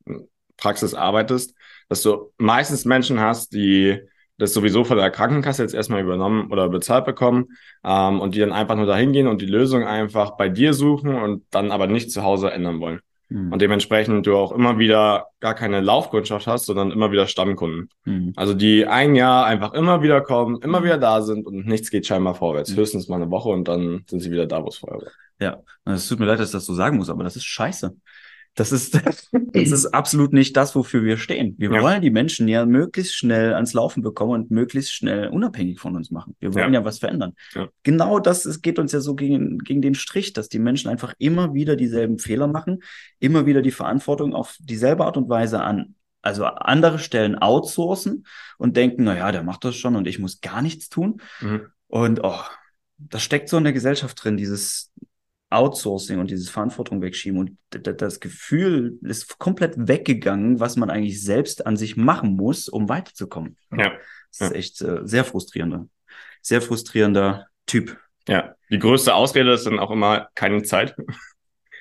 Praxis 0.58 0.94
arbeitest, 0.94 1.54
dass 1.90 2.02
du 2.02 2.32
meistens 2.38 2.86
Menschen 2.86 3.20
hast, 3.20 3.54
die 3.54 4.00
das 4.38 4.54
sowieso 4.54 4.84
von 4.84 4.98
der 4.98 5.10
Krankenkasse 5.10 5.64
jetzt 5.64 5.74
erstmal 5.74 6.02
übernommen 6.02 6.52
oder 6.52 6.70
bezahlt 6.70 7.06
bekommen 7.06 7.48
ähm, 7.84 8.20
und 8.20 8.36
die 8.36 8.40
dann 8.40 8.52
einfach 8.52 8.76
nur 8.76 8.86
dahin 8.86 9.12
gehen 9.12 9.28
und 9.28 9.42
die 9.42 9.48
Lösung 9.48 9.84
einfach 9.84 10.38
bei 10.38 10.48
dir 10.48 10.74
suchen 10.74 11.16
und 11.16 11.44
dann 11.52 11.72
aber 11.72 11.88
nicht 11.88 12.12
zu 12.12 12.24
Hause 12.24 12.52
ändern 12.52 12.80
wollen. 12.80 13.00
Mhm. 13.30 13.52
Und 13.52 13.62
dementsprechend 13.62 14.26
du 14.26 14.36
auch 14.38 14.52
immer 14.52 14.78
wieder 14.78 15.28
gar 15.40 15.56
keine 15.56 15.82
Laufkundschaft 15.82 16.48
hast, 16.48 16.66
sondern 16.66 16.92
immer 16.92 17.12
wieder 17.12 17.28
Stammkunden. 17.28 17.90
Mhm. 18.06 18.34
Also 18.36 18.54
die 18.54 18.86
ein 18.86 19.16
Jahr 19.16 19.46
einfach 19.46 19.74
immer 19.74 20.02
wieder 20.02 20.22
kommen, 20.22 20.62
immer 20.62 20.84
wieder 20.84 20.98
da 20.98 21.22
sind 21.22 21.46
und 21.46 21.66
nichts 21.66 21.90
geht 21.90 22.06
scheinbar 22.06 22.36
vorwärts. 22.36 22.72
Mhm. 22.72 22.78
Höchstens 22.78 23.08
mal 23.08 23.16
eine 23.16 23.32
Woche 23.32 23.50
und 23.50 23.68
dann 23.68 24.04
sind 24.08 24.20
sie 24.20 24.32
wieder 24.32 24.46
da, 24.46 24.64
wo 24.64 24.68
es 24.68 24.78
vorher 24.78 25.02
war. 25.02 25.12
Ja, 25.40 25.62
es 25.86 26.08
tut 26.08 26.20
mir 26.20 26.26
leid, 26.26 26.40
dass 26.40 26.50
ich 26.50 26.54
das 26.54 26.66
so 26.66 26.74
sagen 26.74 26.98
muss, 26.98 27.10
aber 27.10 27.24
das 27.24 27.36
ist 27.36 27.46
scheiße. 27.46 27.96
Das 28.58 28.72
ist, 28.72 28.96
das 29.32 29.72
ist 29.72 29.86
absolut 29.94 30.34
nicht 30.34 30.58
das, 30.58 30.76
wofür 30.76 31.04
wir 31.04 31.18
stehen. 31.18 31.56
Wir 31.60 31.72
ja. 31.72 31.82
wollen 31.82 32.02
die 32.02 32.10
Menschen 32.10 32.48
ja 32.48 32.66
möglichst 32.66 33.16
schnell 33.16 33.54
ans 33.54 33.74
Laufen 33.74 34.02
bekommen 34.02 34.32
und 34.32 34.52
möglichst 34.52 34.94
schnell 34.94 35.28
unabhängig 35.30 35.80
von 35.80 35.96
uns 35.96 36.12
machen. 36.12 36.36
Wir 36.40 36.54
wollen 36.54 36.74
ja, 36.74 36.80
ja 36.80 36.86
was 36.86 37.00
verändern. 37.00 37.34
Ja. 37.54 37.70
Genau 37.84 38.20
das 38.20 38.46
es 38.46 38.62
geht 38.62 38.80
uns 38.80 38.92
ja 38.92 39.00
so 39.00 39.16
gegen, 39.16 39.60
gegen 39.60 39.82
den 39.82 39.96
Strich, 39.96 40.34
dass 40.34 40.50
die 40.50 40.60
Menschen 40.60 40.90
einfach 40.90 41.14
immer 41.20 41.54
wieder 41.54 41.76
dieselben 41.76 42.18
Fehler 42.18 42.48
machen, 42.48 42.80
immer 43.20 43.46
wieder 43.46 43.62
die 43.62 43.72
Verantwortung 43.72 44.34
auf 44.34 44.58
dieselbe 44.60 45.06
Art 45.06 45.18
und 45.18 45.30
Weise 45.30 45.62
an, 45.62 45.94
also 46.24 46.46
andere 46.46 46.98
Stellen 46.98 47.36
outsourcen 47.36 48.26
und 48.58 48.76
denken, 48.76 49.04
na 49.04 49.16
ja, 49.16 49.32
der 49.32 49.44
macht 49.44 49.64
das 49.64 49.76
schon 49.76 49.96
und 49.96 50.08
ich 50.08 50.18
muss 50.18 50.42
gar 50.42 50.64
nichts 50.64 50.90
tun. 50.90 51.22
Mhm. 51.42 51.68
Und 51.88 52.24
oh, 52.24 52.42
das 52.98 53.22
steckt 53.22 53.50
so 53.50 53.58
in 53.58 53.64
der 53.64 53.74
Gesellschaft 53.74 54.24
drin, 54.24 54.36
dieses 54.36 54.92
Outsourcing 55.50 56.20
und 56.20 56.30
dieses 56.30 56.50
Verantwortung 56.50 57.02
wegschieben 57.02 57.40
und 57.40 57.58
das 57.70 58.20
Gefühl 58.20 59.00
ist 59.02 59.40
komplett 59.40 59.76
weggegangen, 59.78 60.60
was 60.60 60.76
man 60.76 60.90
eigentlich 60.90 61.24
selbst 61.24 61.66
an 61.66 61.78
sich 61.78 61.96
machen 61.96 62.36
muss, 62.36 62.68
um 62.68 62.90
weiterzukommen. 62.90 63.58
Ja. 63.72 63.94
Das 64.32 64.42
ist 64.42 64.52
ja. 64.52 64.52
echt 64.52 64.82
äh, 64.82 65.00
sehr 65.08 65.24
frustrierender, 65.24 65.88
sehr 66.42 66.62
frustrierender 66.62 67.48
Typ. 67.66 67.98
Ja, 68.28 68.56
die 68.70 68.80
größte 68.80 69.16
Ausrede 69.16 69.54
ist 69.54 69.66
dann 69.66 69.80
auch 69.80 69.92
immer 69.92 70.28
keine 70.36 70.64
Zeit. 70.64 70.96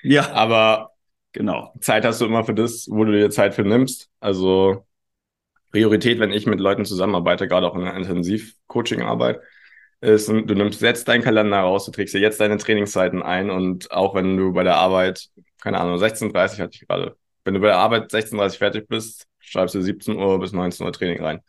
Ja. 0.03 0.31
Aber 0.31 0.93
genau, 1.33 1.75
Zeit 1.81 2.05
hast 2.05 2.21
du 2.21 2.27
immer 2.27 2.45
für 2.45 2.55
das, 2.55 2.87
wo 2.89 3.05
du 3.05 3.11
dir 3.11 3.31
Zeit 3.31 3.55
für 3.55 3.65
nimmst. 3.65 4.09
Also 4.21 4.87
Priorität, 5.73 6.21
wenn 6.21 6.31
ich 6.31 6.47
mit 6.47 6.61
Leuten 6.61 6.85
zusammenarbeite, 6.85 7.49
gerade 7.49 7.67
auch 7.67 7.75
in 7.75 7.83
der 7.83 7.95
Intensiv-Coaching-Arbeit, 7.95 9.41
ist, 10.01 10.29
du 10.29 10.55
nimmst 10.55 10.81
jetzt 10.83 11.09
deinen 11.09 11.23
Kalender 11.23 11.59
raus, 11.59 11.87
du 11.87 11.91
trägst 11.91 12.15
dir 12.15 12.21
jetzt 12.21 12.41
deine 12.41 12.59
Trainingszeiten 12.59 13.23
ein 13.23 13.51
und 13.51 13.91
auch 13.91 14.15
wenn 14.15 14.37
du 14.37 14.53
bei 14.53 14.63
der 14.63 14.77
Arbeit, 14.77 15.29
keine 15.61 15.81
Ahnung, 15.81 15.99
16.30 15.99 16.59
hatte 16.61 16.71
ich 16.75 16.87
gerade, 16.87 17.17
wenn 17.45 17.55
du 17.55 17.61
bei 17.61 17.69
der 17.69 17.79
Arbeit 17.79 18.13
16.30 18.13 18.59
fertig 18.59 18.89
bist, 18.89 19.27
schreibst 19.41 19.75
du 19.75 19.81
17 19.81 20.17
Uhr 20.17 20.39
bis 20.39 20.53
19 20.53 20.85
Uhr 20.85 20.93
Training 20.93 21.23
rein. 21.23 21.41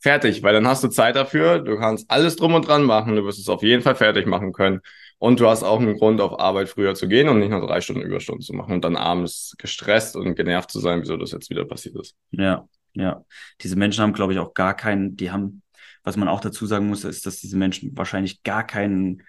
Fertig, 0.00 0.42
weil 0.42 0.52
dann 0.52 0.66
hast 0.66 0.84
du 0.84 0.88
Zeit 0.88 1.16
dafür, 1.16 1.60
du 1.60 1.78
kannst 1.78 2.10
alles 2.10 2.36
drum 2.36 2.54
und 2.54 2.68
dran 2.68 2.82
machen, 2.82 3.16
du 3.16 3.24
wirst 3.24 3.38
es 3.38 3.48
auf 3.48 3.62
jeden 3.62 3.82
Fall 3.82 3.94
fertig 3.94 4.26
machen 4.26 4.52
können 4.52 4.80
und 5.18 5.40
du 5.40 5.48
hast 5.48 5.62
auch 5.62 5.80
einen 5.80 5.96
Grund, 5.96 6.20
auf 6.20 6.38
Arbeit 6.38 6.68
früher 6.68 6.94
zu 6.94 7.08
gehen 7.08 7.28
und 7.28 7.38
nicht 7.38 7.50
nur 7.50 7.66
drei 7.66 7.80
Stunden 7.80 8.02
Überstunden 8.02 8.42
zu 8.42 8.52
machen 8.52 8.74
und 8.74 8.84
dann 8.84 8.96
abends 8.96 9.54
gestresst 9.56 10.16
und 10.16 10.34
genervt 10.34 10.70
zu 10.70 10.80
sein, 10.80 11.00
wieso 11.00 11.16
das 11.16 11.32
jetzt 11.32 11.48
wieder 11.48 11.64
passiert 11.64 11.96
ist. 11.96 12.14
Ja, 12.32 12.68
ja. 12.92 13.24
Diese 13.62 13.76
Menschen 13.76 14.02
haben, 14.02 14.12
glaube 14.12 14.34
ich, 14.34 14.38
auch 14.38 14.52
gar 14.52 14.74
keinen, 14.74 15.16
die 15.16 15.30
haben 15.30 15.62
Was 16.04 16.16
man 16.16 16.28
auch 16.28 16.40
dazu 16.40 16.66
sagen 16.66 16.86
muss, 16.86 17.04
ist, 17.04 17.26
dass 17.26 17.40
diese 17.40 17.56
Menschen 17.56 17.96
wahrscheinlich 17.96 18.42
gar 18.42 18.64
keinen 18.64 19.22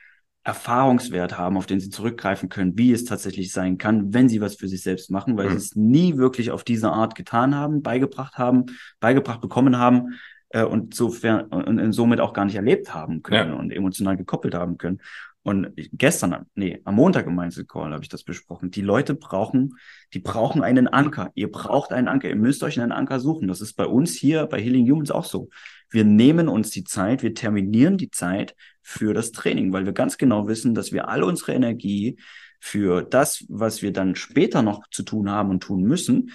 Erfahrungswert 0.43 1.39
haben, 1.39 1.57
auf 1.57 1.65
den 1.65 1.79
sie 1.79 1.89
zurückgreifen 1.89 2.49
können, 2.49 2.77
wie 2.77 2.91
es 2.91 3.03
tatsächlich 3.03 3.51
sein 3.51 3.79
kann, 3.79 4.13
wenn 4.13 4.29
sie 4.29 4.41
was 4.41 4.55
für 4.55 4.67
sich 4.67 4.83
selbst 4.83 5.09
machen, 5.09 5.37
weil 5.37 5.47
mhm. 5.47 5.51
sie 5.51 5.57
es 5.57 5.75
nie 5.75 6.17
wirklich 6.17 6.51
auf 6.51 6.63
diese 6.63 6.91
Art 6.91 7.15
getan 7.15 7.55
haben, 7.55 7.81
beigebracht 7.81 8.37
haben, 8.37 8.65
beigebracht 8.99 9.41
bekommen 9.41 9.79
haben 9.79 10.13
äh, 10.49 10.63
und, 10.63 10.93
sofern, 10.93 11.45
und, 11.45 11.79
und 11.79 11.93
somit 11.93 12.19
auch 12.19 12.33
gar 12.33 12.45
nicht 12.45 12.55
erlebt 12.55 12.93
haben 12.93 13.23
können 13.23 13.53
ja. 13.53 13.55
und 13.55 13.71
emotional 13.71 14.17
gekoppelt 14.17 14.53
haben 14.53 14.77
können. 14.77 15.01
Und 15.41 15.73
gestern, 15.93 16.47
nee, 16.55 16.81
am 16.85 16.95
Montag 16.95 17.27
im 17.27 17.35
Mindset-Call 17.35 17.93
habe 17.93 18.03
ich 18.03 18.09
das 18.09 18.23
besprochen. 18.23 18.71
Die 18.71 18.81
Leute 18.81 19.13
brauchen, 19.13 19.77
die 20.13 20.19
brauchen 20.19 20.63
einen 20.63 20.87
Anker. 20.87 21.31
Ihr 21.35 21.51
braucht 21.51 21.91
einen 21.91 22.07
Anker. 22.07 22.29
Ihr 22.29 22.35
müsst 22.35 22.63
euch 22.63 22.79
einen 22.79 22.91
Anker 22.91 23.19
suchen. 23.19 23.47
Das 23.47 23.61
ist 23.61 23.73
bei 23.73 23.85
uns 23.85 24.15
hier 24.15 24.47
bei 24.47 24.59
Healing 24.59 24.89
Humans 24.89 25.11
auch 25.11 25.25
so. 25.25 25.49
Wir 25.89 26.03
nehmen 26.03 26.47
uns 26.47 26.71
die 26.71 26.83
Zeit, 26.83 27.23
wir 27.23 27.33
terminieren 27.33 27.97
die 27.97 28.11
Zeit 28.11 28.55
für 28.81 29.13
das 29.13 29.31
Training, 29.31 29.73
weil 29.73 29.85
wir 29.85 29.93
ganz 29.93 30.17
genau 30.17 30.47
wissen, 30.47 30.75
dass 30.75 30.91
wir 30.91 31.07
all 31.07 31.23
unsere 31.23 31.53
Energie 31.53 32.17
für 32.59 33.01
das, 33.03 33.45
was 33.49 33.81
wir 33.81 33.93
dann 33.93 34.15
später 34.15 34.61
noch 34.61 34.87
zu 34.89 35.03
tun 35.03 35.29
haben 35.29 35.49
und 35.49 35.61
tun 35.61 35.83
müssen, 35.83 36.31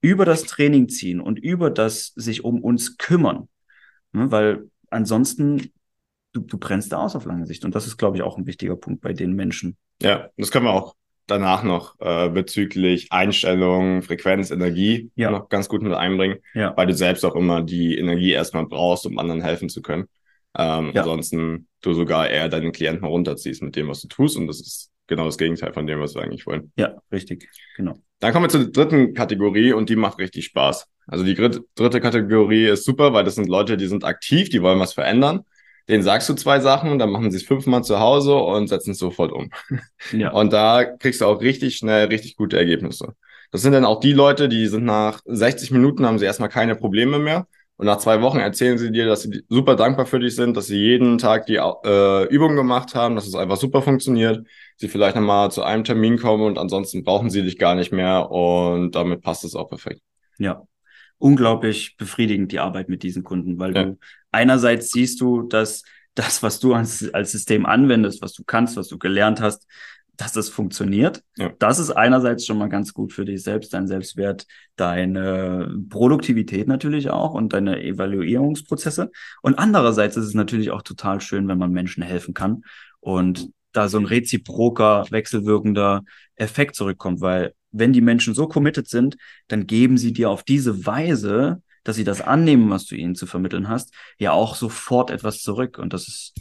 über 0.00 0.24
das 0.24 0.44
Training 0.44 0.88
ziehen 0.88 1.20
und 1.20 1.38
über 1.38 1.70
das 1.70 2.12
sich 2.16 2.44
um 2.44 2.62
uns 2.62 2.98
kümmern. 2.98 3.48
Ne, 4.12 4.30
weil 4.30 4.70
ansonsten 4.90 5.72
du, 6.34 6.40
du 6.40 6.58
brennst 6.58 6.92
da 6.92 6.98
aus 6.98 7.16
auf 7.16 7.24
lange 7.24 7.46
Sicht. 7.46 7.64
Und 7.64 7.74
das 7.74 7.86
ist, 7.86 7.96
glaube 7.96 8.16
ich, 8.16 8.22
auch 8.22 8.36
ein 8.36 8.46
wichtiger 8.46 8.76
Punkt 8.76 9.00
bei 9.00 9.12
den 9.12 9.32
Menschen. 9.32 9.76
Ja, 10.02 10.28
das 10.36 10.50
können 10.50 10.66
wir 10.66 10.72
auch 10.72 10.94
danach 11.26 11.62
noch 11.62 11.98
äh, 12.00 12.28
bezüglich 12.28 13.08
Einstellung, 13.10 14.02
Frequenz, 14.02 14.50
Energie 14.50 15.10
ja. 15.14 15.30
noch 15.30 15.48
ganz 15.48 15.68
gut 15.68 15.82
mit 15.82 15.92
einbringen, 15.92 16.38
ja. 16.54 16.76
weil 16.76 16.86
du 16.86 16.94
selbst 16.94 17.24
auch 17.24 17.34
immer 17.34 17.62
die 17.62 17.98
Energie 17.98 18.32
erstmal 18.32 18.66
brauchst, 18.66 19.06
um 19.06 19.18
anderen 19.18 19.42
helfen 19.42 19.68
zu 19.68 19.82
können. 19.82 20.04
Ähm, 20.56 20.92
ja. 20.94 21.02
Ansonsten 21.02 21.68
du 21.80 21.92
sogar 21.94 22.28
eher 22.28 22.48
deinen 22.48 22.72
Klienten 22.72 23.04
runterziehst 23.04 23.62
mit 23.62 23.76
dem, 23.76 23.88
was 23.88 24.00
du 24.00 24.08
tust. 24.08 24.36
Und 24.36 24.46
das 24.46 24.60
ist 24.60 24.90
genau 25.06 25.24
das 25.24 25.38
Gegenteil 25.38 25.72
von 25.72 25.86
dem, 25.86 26.00
was 26.00 26.14
wir 26.14 26.22
eigentlich 26.22 26.46
wollen. 26.46 26.72
Ja, 26.76 26.94
richtig, 27.10 27.48
genau. 27.76 27.94
Dann 28.20 28.32
kommen 28.32 28.44
wir 28.44 28.50
zur 28.50 28.70
dritten 28.70 29.14
Kategorie 29.14 29.72
und 29.72 29.88
die 29.90 29.96
macht 29.96 30.18
richtig 30.18 30.46
Spaß. 30.46 30.86
Also 31.06 31.24
die 31.24 31.34
dritte 31.34 32.00
Kategorie 32.00 32.66
ist 32.66 32.84
super, 32.84 33.12
weil 33.12 33.24
das 33.24 33.34
sind 33.34 33.48
Leute, 33.48 33.76
die 33.76 33.86
sind 33.86 34.04
aktiv, 34.04 34.48
die 34.48 34.62
wollen 34.62 34.78
was 34.78 34.94
verändern 34.94 35.44
denen 35.88 36.02
sagst 36.02 36.28
du 36.28 36.34
zwei 36.34 36.60
Sachen 36.60 36.90
und 36.90 36.98
dann 36.98 37.10
machen 37.10 37.30
sie 37.30 37.36
es 37.36 37.42
fünfmal 37.42 37.84
zu 37.84 38.00
Hause 38.00 38.34
und 38.34 38.68
setzen 38.68 38.92
es 38.92 38.98
sofort 38.98 39.32
um. 39.32 39.50
Ja. 40.12 40.32
Und 40.32 40.52
da 40.52 40.84
kriegst 40.84 41.20
du 41.20 41.26
auch 41.26 41.40
richtig 41.40 41.76
schnell 41.76 42.06
richtig 42.08 42.36
gute 42.36 42.58
Ergebnisse. 42.58 43.14
Das 43.50 43.62
sind 43.62 43.72
dann 43.72 43.84
auch 43.84 44.00
die 44.00 44.12
Leute, 44.12 44.48
die 44.48 44.66
sind 44.66 44.84
nach 44.84 45.20
60 45.24 45.70
Minuten 45.70 46.04
haben 46.04 46.18
sie 46.18 46.24
erstmal 46.24 46.48
keine 46.48 46.76
Probleme 46.76 47.18
mehr. 47.18 47.46
Und 47.76 47.86
nach 47.86 47.98
zwei 47.98 48.20
Wochen 48.22 48.38
erzählen 48.38 48.78
sie 48.78 48.92
dir, 48.92 49.06
dass 49.06 49.22
sie 49.22 49.42
super 49.48 49.74
dankbar 49.74 50.06
für 50.06 50.20
dich 50.20 50.36
sind, 50.36 50.56
dass 50.56 50.66
sie 50.66 50.78
jeden 50.78 51.18
Tag 51.18 51.46
die 51.46 51.56
äh, 51.56 52.24
Übungen 52.28 52.56
gemacht 52.56 52.94
haben, 52.94 53.16
dass 53.16 53.26
es 53.26 53.34
einfach 53.34 53.56
super 53.56 53.82
funktioniert. 53.82 54.46
Sie 54.76 54.88
vielleicht 54.88 55.16
nochmal 55.16 55.50
zu 55.50 55.62
einem 55.64 55.82
Termin 55.82 56.18
kommen 56.18 56.44
und 56.44 56.58
ansonsten 56.58 57.02
brauchen 57.02 57.30
sie 57.30 57.42
dich 57.42 57.58
gar 57.58 57.74
nicht 57.74 57.92
mehr 57.92 58.30
und 58.30 58.92
damit 58.92 59.22
passt 59.22 59.44
es 59.44 59.56
auch 59.56 59.68
perfekt. 59.68 60.00
Ja, 60.38 60.62
unglaublich 61.18 61.96
befriedigend, 61.96 62.52
die 62.52 62.60
Arbeit 62.60 62.88
mit 62.88 63.02
diesen 63.02 63.24
Kunden, 63.24 63.58
weil 63.58 63.74
ja. 63.74 63.84
du 63.84 63.98
einerseits 64.30 64.90
siehst 64.90 65.20
du, 65.20 65.42
dass 65.42 65.84
das, 66.14 66.42
was 66.42 66.60
du 66.60 66.74
als, 66.74 67.12
als 67.12 67.32
System 67.32 67.66
anwendest, 67.66 68.22
was 68.22 68.32
du 68.32 68.44
kannst, 68.44 68.76
was 68.76 68.88
du 68.88 68.98
gelernt 68.98 69.40
hast, 69.40 69.66
dass 70.16 70.32
das 70.32 70.48
funktioniert. 70.48 71.22
Ja. 71.36 71.52
Das 71.58 71.78
ist 71.78 71.90
einerseits 71.90 72.46
schon 72.46 72.58
mal 72.58 72.68
ganz 72.68 72.94
gut 72.94 73.12
für 73.12 73.24
dich 73.24 73.42
selbst, 73.42 73.74
dein 73.74 73.88
Selbstwert, 73.88 74.46
deine 74.76 75.76
Produktivität 75.88 76.68
natürlich 76.68 77.10
auch 77.10 77.34
und 77.34 77.52
deine 77.52 77.82
Evaluierungsprozesse. 77.82 79.10
Und 79.42 79.58
andererseits 79.58 80.16
ist 80.16 80.26
es 80.26 80.34
natürlich 80.34 80.70
auch 80.70 80.82
total 80.82 81.20
schön, 81.20 81.48
wenn 81.48 81.58
man 81.58 81.72
Menschen 81.72 82.02
helfen 82.02 82.32
kann 82.32 82.62
und 83.00 83.50
da 83.74 83.88
so 83.88 83.98
ein 83.98 84.06
reziproker, 84.06 85.06
wechselwirkender 85.10 86.04
Effekt 86.36 86.74
zurückkommt, 86.76 87.20
weil 87.20 87.54
wenn 87.70 87.92
die 87.92 88.00
Menschen 88.00 88.34
so 88.34 88.46
committed 88.46 88.88
sind, 88.88 89.16
dann 89.48 89.66
geben 89.66 89.98
sie 89.98 90.12
dir 90.12 90.30
auf 90.30 90.44
diese 90.44 90.86
Weise, 90.86 91.62
dass 91.82 91.96
sie 91.96 92.04
das 92.04 92.20
annehmen, 92.20 92.70
was 92.70 92.86
du 92.86 92.94
ihnen 92.94 93.14
zu 93.14 93.26
vermitteln 93.26 93.68
hast, 93.68 93.92
ja 94.18 94.32
auch 94.32 94.54
sofort 94.54 95.10
etwas 95.10 95.42
zurück. 95.42 95.78
Und 95.78 95.92
das 95.92 96.08
ist 96.08 96.34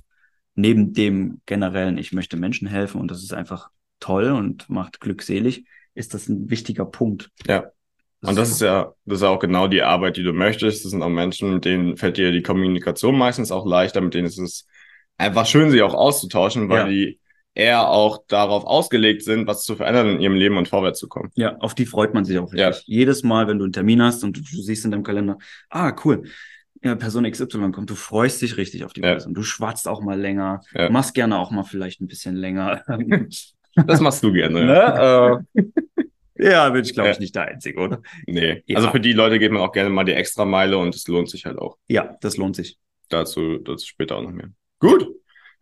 neben 0.55 0.93
dem 0.93 1.41
generellen, 1.45 1.97
ich 1.97 2.13
möchte 2.13 2.37
Menschen 2.37 2.67
helfen 2.67 3.01
und 3.01 3.09
das 3.09 3.23
ist 3.23 3.33
einfach 3.33 3.69
toll 3.99 4.31
und 4.31 4.69
macht 4.69 4.99
glückselig, 4.99 5.65
ist 5.95 6.13
das 6.13 6.29
ein 6.29 6.49
wichtiger 6.49 6.85
Punkt. 6.85 7.29
Ja. 7.47 7.65
Und 8.21 8.37
das 8.37 8.51
ist 8.51 8.61
ja, 8.61 8.93
das 9.03 9.17
ist 9.17 9.23
auch 9.23 9.39
genau 9.39 9.67
die 9.67 9.81
Arbeit, 9.81 10.15
die 10.15 10.23
du 10.23 10.31
möchtest. 10.31 10.85
Das 10.85 10.91
sind 10.91 11.01
auch 11.01 11.09
Menschen, 11.09 11.55
mit 11.55 11.65
denen 11.65 11.97
fällt 11.97 12.15
dir 12.15 12.31
die 12.31 12.41
Kommunikation 12.41 13.17
meistens 13.17 13.51
auch 13.51 13.65
leichter, 13.65 13.99
mit 13.99 14.13
denen 14.13 14.27
ist 14.27 14.39
es 14.39 14.65
einfach 15.17 15.45
schön, 15.45 15.71
sie 15.71 15.81
auch 15.81 15.93
auszutauschen, 15.93 16.69
weil 16.69 16.77
ja. 16.77 16.87
die 16.87 17.19
eher 17.55 17.87
auch 17.89 18.23
darauf 18.27 18.65
ausgelegt 18.65 19.23
sind, 19.23 19.47
was 19.47 19.63
zu 19.63 19.75
verändern 19.75 20.07
in 20.09 20.19
ihrem 20.19 20.35
Leben 20.35 20.57
und 20.57 20.67
vorwärts 20.67 20.99
zu 20.99 21.07
kommen. 21.07 21.31
Ja, 21.35 21.57
auf 21.57 21.75
die 21.75 21.85
freut 21.85 22.13
man 22.13 22.25
sich 22.25 22.37
auch 22.39 22.51
richtig. 22.51 22.59
Ja. 22.59 22.71
Jedes 22.85 23.23
Mal, 23.23 23.47
wenn 23.47 23.59
du 23.59 23.65
einen 23.65 23.73
Termin 23.73 24.01
hast 24.01 24.23
und 24.23 24.37
du, 24.37 24.41
du, 24.41 24.61
siehst 24.61 24.85
in 24.85 24.91
deinem 24.91 25.03
Kalender, 25.03 25.37
ah, 25.69 25.95
cool, 26.03 26.23
ja, 26.83 26.95
Person 26.95 27.29
XY 27.29 27.71
kommt, 27.71 27.89
du 27.89 27.95
freust 27.95 28.41
dich 28.41 28.57
richtig 28.57 28.83
auf 28.83 28.93
die 28.93 29.01
ja. 29.01 29.11
Person. 29.11 29.33
Du 29.33 29.43
schwatzt 29.43 29.87
auch 29.87 30.01
mal 30.01 30.19
länger, 30.19 30.61
ja. 30.73 30.89
machst 30.89 31.13
gerne 31.13 31.37
auch 31.37 31.51
mal 31.51 31.63
vielleicht 31.63 32.01
ein 32.01 32.07
bisschen 32.07 32.35
länger. 32.35 32.83
das 33.87 33.99
machst 34.01 34.23
du 34.23 34.33
gerne. 34.33 34.65
Ne? 34.65 35.43
Äh, 35.55 35.63
ja, 36.35 36.69
bin 36.69 36.83
ich, 36.83 36.93
glaube 36.93 37.11
ich, 37.11 37.19
nicht 37.19 37.35
der 37.35 37.43
Einzige, 37.43 37.79
oder? 37.79 38.01
Nee. 38.25 38.63
Also 38.73 38.89
für 38.89 38.99
die 38.99 39.13
Leute 39.13 39.39
geht 39.39 39.51
man 39.51 39.61
auch 39.61 39.71
gerne 39.71 39.89
mal 39.89 40.03
die 40.03 40.13
Extrameile 40.13 40.77
und 40.77 40.93
es 40.95 41.07
lohnt 41.07 41.29
sich 41.29 41.45
halt 41.45 41.57
auch. 41.57 41.77
Ja, 41.87 42.17
das 42.21 42.37
lohnt 42.37 42.55
sich. 42.55 42.77
Dazu, 43.09 43.59
dazu 43.59 43.85
später 43.85 44.17
auch 44.17 44.23
noch 44.23 44.31
mehr. 44.31 44.49
Gut. 44.79 45.07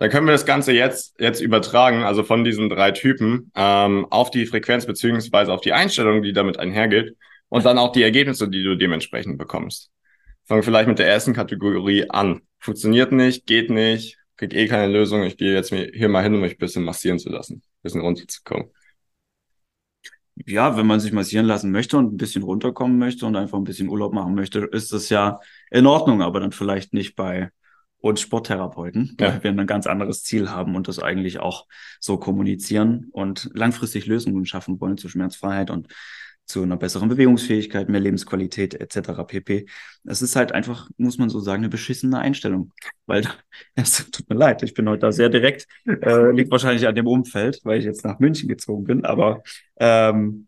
Dann 0.01 0.10
können 0.10 0.25
wir 0.25 0.31
das 0.31 0.48
Ganze 0.48 0.72
jetzt, 0.74 1.13
jetzt 1.20 1.41
übertragen, 1.41 2.01
also 2.01 2.24
von 2.24 2.43
diesen 2.43 2.70
drei 2.70 2.89
Typen, 2.89 3.51
ähm, 3.53 4.08
auf 4.10 4.31
die 4.31 4.48
Frequenz 4.48 4.88
beziehungsweise 4.88 5.53
auf 5.53 5.62
die 5.62 5.74
Einstellung, 5.74 6.24
die 6.24 6.34
damit 6.34 6.58
einhergeht 6.58 7.15
und 7.50 7.65
dann 7.65 7.77
auch 7.77 7.91
die 7.91 8.01
Ergebnisse, 8.01 8.50
die 8.50 8.63
du 8.63 8.75
dementsprechend 8.75 9.38
bekommst. 9.38 9.91
Fangen 10.46 10.63
vielleicht 10.63 10.88
mit 10.88 10.98
der 10.98 11.08
ersten 11.08 11.34
Kategorie 11.34 12.10
an. 12.10 12.41
Funktioniert 12.58 13.12
nicht, 13.12 13.46
geht 13.46 13.70
nicht, 13.70 14.17
krieg 14.38 14.55
eh 14.55 14.65
keine 14.67 14.91
Lösung. 14.91 15.22
Ich 15.22 15.38
gehe 15.38 15.53
jetzt 15.53 15.72
hier 15.72 16.10
mal 16.10 16.24
hin, 16.24 16.34
um 16.34 16.41
mich 16.41 16.53
ein 16.53 16.58
bisschen 16.58 16.84
massieren 16.84 17.20
zu 17.20 17.29
lassen, 17.29 17.58
ein 17.58 17.84
bisschen 17.84 18.01
runterzukommen. 18.01 18.72
Ja, 20.48 20.77
wenn 20.77 20.88
man 20.88 21.00
sich 21.00 21.12
massieren 21.12 21.46
lassen 21.46 21.72
möchte 21.72 22.00
und 22.00 22.12
ein 22.12 22.17
bisschen 22.17 22.41
runterkommen 22.41 22.98
möchte 22.98 23.27
und 23.27 23.36
einfach 23.36 23.60
ein 23.60 23.65
bisschen 23.65 23.88
Urlaub 23.88 24.15
machen 24.15 24.34
möchte, 24.34 24.62
ist 24.62 24.93
das 24.93 25.10
ja 25.10 25.39
in 25.70 25.86
Ordnung, 25.86 26.24
aber 26.24 26.39
dann 26.39 26.53
vielleicht 26.53 26.91
nicht 26.91 27.15
bei 27.15 27.51
und 28.01 28.20
Sporttherapeuten, 28.20 29.15
ja. 29.20 29.27
weil 29.27 29.43
wir 29.43 29.51
ein 29.51 29.67
ganz 29.67 29.88
anderes 29.88 30.24
Ziel 30.24 30.50
haben 30.50 30.75
und 30.75 30.88
das 30.88 31.00
eigentlich 31.00 31.39
auch 31.39 31.67
so 32.00 32.17
kommunizieren 32.17 33.08
und 33.12 33.50
langfristig 33.53 34.08
Lösungen 34.08 34.46
schaffen 34.46 34.81
wollen 34.81 34.98
zur 34.98 35.10
Schmerzfreiheit 35.10 35.70
und 35.70 35.88
zu 36.46 36.63
einer 36.63 36.75
besseren 36.75 37.08
Bewegungsfähigkeit, 37.08 37.88
mehr 37.88 38.01
Lebensqualität 38.01 38.74
etc. 38.74 39.24
pp. 39.25 39.67
Es 40.03 40.22
ist 40.22 40.36
halt 40.36 40.51
einfach, 40.51 40.89
muss 40.98 41.17
man 41.17 41.29
so 41.29 41.39
sagen, 41.39 41.62
eine 41.62 41.70
beschissene 41.70 42.20
Einstellung. 42.20 42.74
Weil 43.05 43.25
es 43.75 44.10
tut 44.12 44.29
mir 44.29 44.36
leid, 44.36 44.63
ich 44.63 44.74
bin 44.74 44.89
heute 44.89 45.01
da 45.01 45.12
sehr 45.12 45.29
direkt, 45.29 45.67
äh, 45.86 46.31
liegt 46.31 46.51
wahrscheinlich 46.51 46.88
an 46.88 46.96
dem 46.96 47.08
Umfeld, 47.08 47.62
weil 47.63 47.79
ich 47.79 47.86
jetzt 47.86 48.03
nach 48.03 48.20
München 48.20 48.50
gezogen 48.50 48.84
bin, 48.84 49.05
aber 49.05 49.43
ähm, 49.77 50.48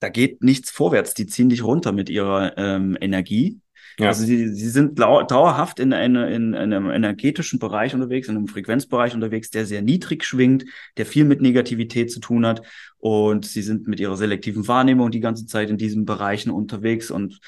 da 0.00 0.08
geht 0.10 0.42
nichts 0.42 0.70
vorwärts. 0.70 1.14
Die 1.14 1.26
ziehen 1.26 1.48
dich 1.48 1.64
runter 1.64 1.92
mit 1.92 2.10
ihrer 2.10 2.56
ähm, 2.58 2.96
Energie 3.00 3.60
ja. 3.98 4.08
Also 4.08 4.24
sie, 4.24 4.48
sie 4.48 4.68
sind 4.68 4.98
dauerhaft 4.98 5.78
in, 5.78 5.92
eine, 5.92 6.32
in 6.34 6.54
einem 6.54 6.90
energetischen 6.90 7.58
Bereich 7.58 7.94
unterwegs, 7.94 8.28
in 8.28 8.36
einem 8.36 8.48
Frequenzbereich 8.48 9.14
unterwegs, 9.14 9.50
der 9.50 9.66
sehr 9.66 9.82
niedrig 9.82 10.24
schwingt, 10.24 10.64
der 10.96 11.06
viel 11.06 11.24
mit 11.24 11.40
Negativität 11.40 12.10
zu 12.10 12.20
tun 12.20 12.44
hat. 12.46 12.62
Und 12.98 13.46
sie 13.46 13.62
sind 13.62 13.86
mit 13.86 14.00
ihrer 14.00 14.16
selektiven 14.16 14.66
Wahrnehmung 14.66 15.10
die 15.10 15.20
ganze 15.20 15.46
Zeit 15.46 15.70
in 15.70 15.78
diesen 15.78 16.04
Bereichen 16.04 16.50
unterwegs 16.50 17.10
und 17.10 17.38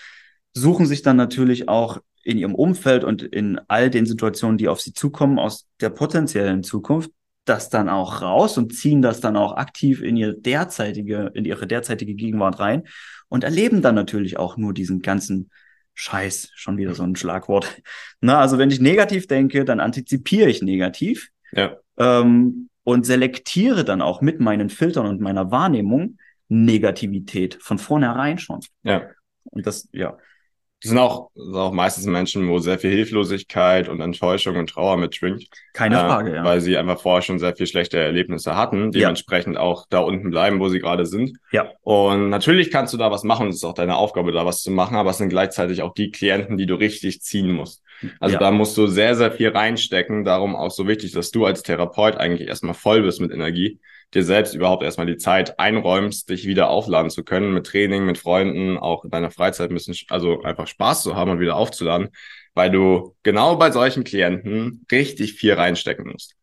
suchen 0.54 0.86
sich 0.86 1.02
dann 1.02 1.16
natürlich 1.16 1.68
auch 1.68 1.98
in 2.22 2.38
ihrem 2.38 2.54
Umfeld 2.54 3.04
und 3.04 3.22
in 3.22 3.60
all 3.68 3.90
den 3.90 4.06
Situationen, 4.06 4.58
die 4.58 4.68
auf 4.68 4.80
sie 4.80 4.92
zukommen, 4.92 5.38
aus 5.38 5.66
der 5.80 5.90
potenziellen 5.90 6.62
Zukunft, 6.62 7.10
das 7.44 7.70
dann 7.70 7.88
auch 7.88 8.22
raus 8.22 8.58
und 8.58 8.74
ziehen 8.74 9.02
das 9.02 9.20
dann 9.20 9.36
auch 9.36 9.56
aktiv 9.56 10.02
in 10.02 10.16
ihre 10.16 10.34
derzeitige, 10.34 11.30
in 11.34 11.44
ihre 11.44 11.66
derzeitige 11.66 12.14
Gegenwart 12.14 12.58
rein 12.58 12.82
und 13.28 13.44
erleben 13.44 13.82
dann 13.82 13.94
natürlich 13.94 14.38
auch 14.38 14.56
nur 14.56 14.74
diesen 14.74 15.00
ganzen 15.02 15.50
Scheiß, 15.96 16.50
schon 16.54 16.76
wieder 16.76 16.94
so 16.94 17.02
ein 17.02 17.16
Schlagwort. 17.16 17.82
Na, 18.20 18.38
also 18.38 18.58
wenn 18.58 18.70
ich 18.70 18.80
negativ 18.80 19.26
denke, 19.26 19.64
dann 19.64 19.80
antizipiere 19.80 20.48
ich 20.48 20.62
negativ 20.62 21.30
ja. 21.52 21.76
ähm, 21.96 22.68
und 22.84 23.06
selektiere 23.06 23.84
dann 23.84 24.02
auch 24.02 24.20
mit 24.20 24.38
meinen 24.38 24.70
Filtern 24.70 25.06
und 25.06 25.20
meiner 25.20 25.50
Wahrnehmung 25.50 26.18
Negativität 26.48 27.58
von 27.60 27.78
vornherein 27.78 28.38
schon. 28.38 28.60
Ja. 28.82 29.08
Und 29.44 29.66
das, 29.66 29.88
ja, 29.92 30.16
das 30.82 30.90
sind 30.90 30.98
auch, 30.98 31.30
sind 31.34 31.54
auch 31.54 31.72
meistens 31.72 32.04
Menschen, 32.04 32.48
wo 32.48 32.58
sehr 32.58 32.78
viel 32.78 32.90
Hilflosigkeit 32.90 33.88
und 33.88 34.00
Enttäuschung 34.00 34.56
und 34.56 34.68
Trauer 34.68 34.98
mitschwingt. 34.98 35.46
Keine 35.72 35.96
äh, 35.96 36.00
Frage, 36.00 36.34
ja. 36.34 36.44
Weil 36.44 36.60
sie 36.60 36.76
einfach 36.76 37.00
vorher 37.00 37.22
schon 37.22 37.38
sehr 37.38 37.56
viel 37.56 37.66
schlechte 37.66 37.98
Erlebnisse 37.98 38.56
hatten, 38.56 38.92
dementsprechend 38.92 39.54
ja. 39.54 39.60
auch 39.60 39.86
da 39.88 40.00
unten 40.00 40.30
bleiben, 40.30 40.60
wo 40.60 40.68
sie 40.68 40.78
gerade 40.78 41.06
sind. 41.06 41.38
Ja. 41.50 41.70
Und 41.82 42.28
natürlich 42.28 42.70
kannst 42.70 42.92
du 42.92 42.98
da 42.98 43.10
was 43.10 43.24
machen, 43.24 43.48
es 43.48 43.56
ist 43.56 43.64
auch 43.64 43.74
deine 43.74 43.96
Aufgabe, 43.96 44.32
da 44.32 44.44
was 44.44 44.62
zu 44.62 44.70
machen, 44.70 44.96
aber 44.96 45.10
es 45.10 45.18
sind 45.18 45.30
gleichzeitig 45.30 45.80
auch 45.80 45.94
die 45.94 46.10
Klienten, 46.10 46.58
die 46.58 46.66
du 46.66 46.74
richtig 46.74 47.22
ziehen 47.22 47.52
musst. 47.52 47.82
Also 48.20 48.34
Ja. 48.34 48.40
da 48.40 48.50
musst 48.50 48.76
du 48.76 48.86
sehr, 48.86 49.14
sehr 49.14 49.32
viel 49.32 49.48
reinstecken. 49.48 50.24
Darum 50.24 50.54
auch 50.54 50.70
so 50.70 50.86
wichtig, 50.86 51.12
dass 51.12 51.30
du 51.30 51.46
als 51.46 51.62
Therapeut 51.62 52.16
eigentlich 52.16 52.48
erstmal 52.48 52.74
voll 52.74 53.02
bist 53.02 53.20
mit 53.22 53.32
Energie, 53.32 53.78
dir 54.14 54.24
selbst 54.24 54.54
überhaupt 54.54 54.82
erstmal 54.82 55.06
die 55.06 55.16
Zeit 55.16 55.58
einräumst, 55.58 56.30
dich 56.30 56.46
wieder 56.46 56.68
aufladen 56.70 57.10
zu 57.10 57.24
können 57.24 57.52
mit 57.52 57.66
Training, 57.66 58.04
mit 58.04 58.18
Freunden, 58.18 58.78
auch 58.78 59.04
in 59.04 59.10
deiner 59.10 59.30
Freizeit 59.30 59.70
ein 59.70 59.74
bisschen, 59.74 59.96
also 60.08 60.42
einfach 60.42 60.66
Spaß 60.66 61.02
zu 61.02 61.16
haben 61.16 61.30
und 61.32 61.40
wieder 61.40 61.56
aufzuladen, 61.56 62.08
weil 62.54 62.70
du 62.70 63.16
genau 63.22 63.56
bei 63.56 63.70
solchen 63.70 64.04
Klienten 64.04 64.86
richtig 64.90 65.34
viel 65.34 65.54
reinstecken 65.54 66.10
musst. 66.10 66.34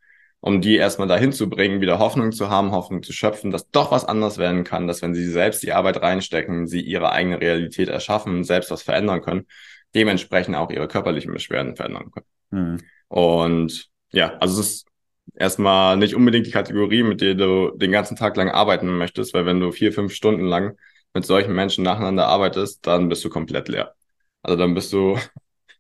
Um 0.42 0.60
die 0.60 0.76
erstmal 0.76 1.08
dahin 1.08 1.32
zu 1.32 1.50
bringen, 1.50 1.80
wieder 1.80 2.00
Hoffnung 2.00 2.34
zu 2.34 2.50
haben, 2.50 2.74
Hoffnung 2.74 3.02
zu 3.02 3.14
schöpfen, 3.14 3.50
dass 3.50 3.70
doch 3.70 3.92
was 3.92 4.04
anders 4.04 4.38
werden 4.38 4.66
kann, 4.66 4.88
dass 4.88 5.02
wenn 5.02 5.16
sie 5.16 5.26
selbst 5.26 5.64
die 5.64 5.72
Arbeit 5.72 6.02
reinstecken, 6.02 6.68
sie 6.68 6.82
ihre 6.82 7.14
eigene 7.14 7.40
Realität 7.40 7.88
erschaffen, 7.88 8.44
selbst 8.44 8.70
was 8.70 8.84
verändern 8.84 9.22
können, 9.22 9.48
dementsprechend 9.96 10.58
auch 10.58 10.70
ihre 10.70 10.90
körperlichen 10.90 11.32
Beschwerden 11.32 11.78
verändern 11.78 12.12
können. 12.12 12.26
Mhm. 12.52 12.78
Und 13.08 13.90
ja, 14.12 14.36
also 14.40 14.60
es 14.60 14.68
ist 14.68 14.86
erstmal 15.36 15.98
nicht 15.98 16.16
unbedingt 16.16 16.48
die 16.48 16.52
Kategorie, 16.52 17.04
mit 17.04 17.22
der 17.22 17.36
du 17.36 17.72
den 17.76 17.92
ganzen 17.92 18.16
Tag 18.16 18.36
lang 18.38 18.50
arbeiten 18.50 18.88
möchtest, 18.98 19.34
weil 19.34 19.46
wenn 19.46 19.60
du 19.60 19.72
vier, 19.72 19.94
fünf 19.94 20.14
Stunden 20.14 20.46
lang 20.46 20.78
mit 21.14 21.26
solchen 21.26 21.54
Menschen 21.54 21.84
nacheinander 21.84 22.28
arbeitest, 22.28 22.86
dann 22.88 23.10
bist 23.10 23.24
du 23.26 23.30
komplett 23.30 23.68
leer. 23.70 23.94
Also 24.42 24.58
dann 24.58 24.74
bist 24.74 24.92
du 24.94 25.18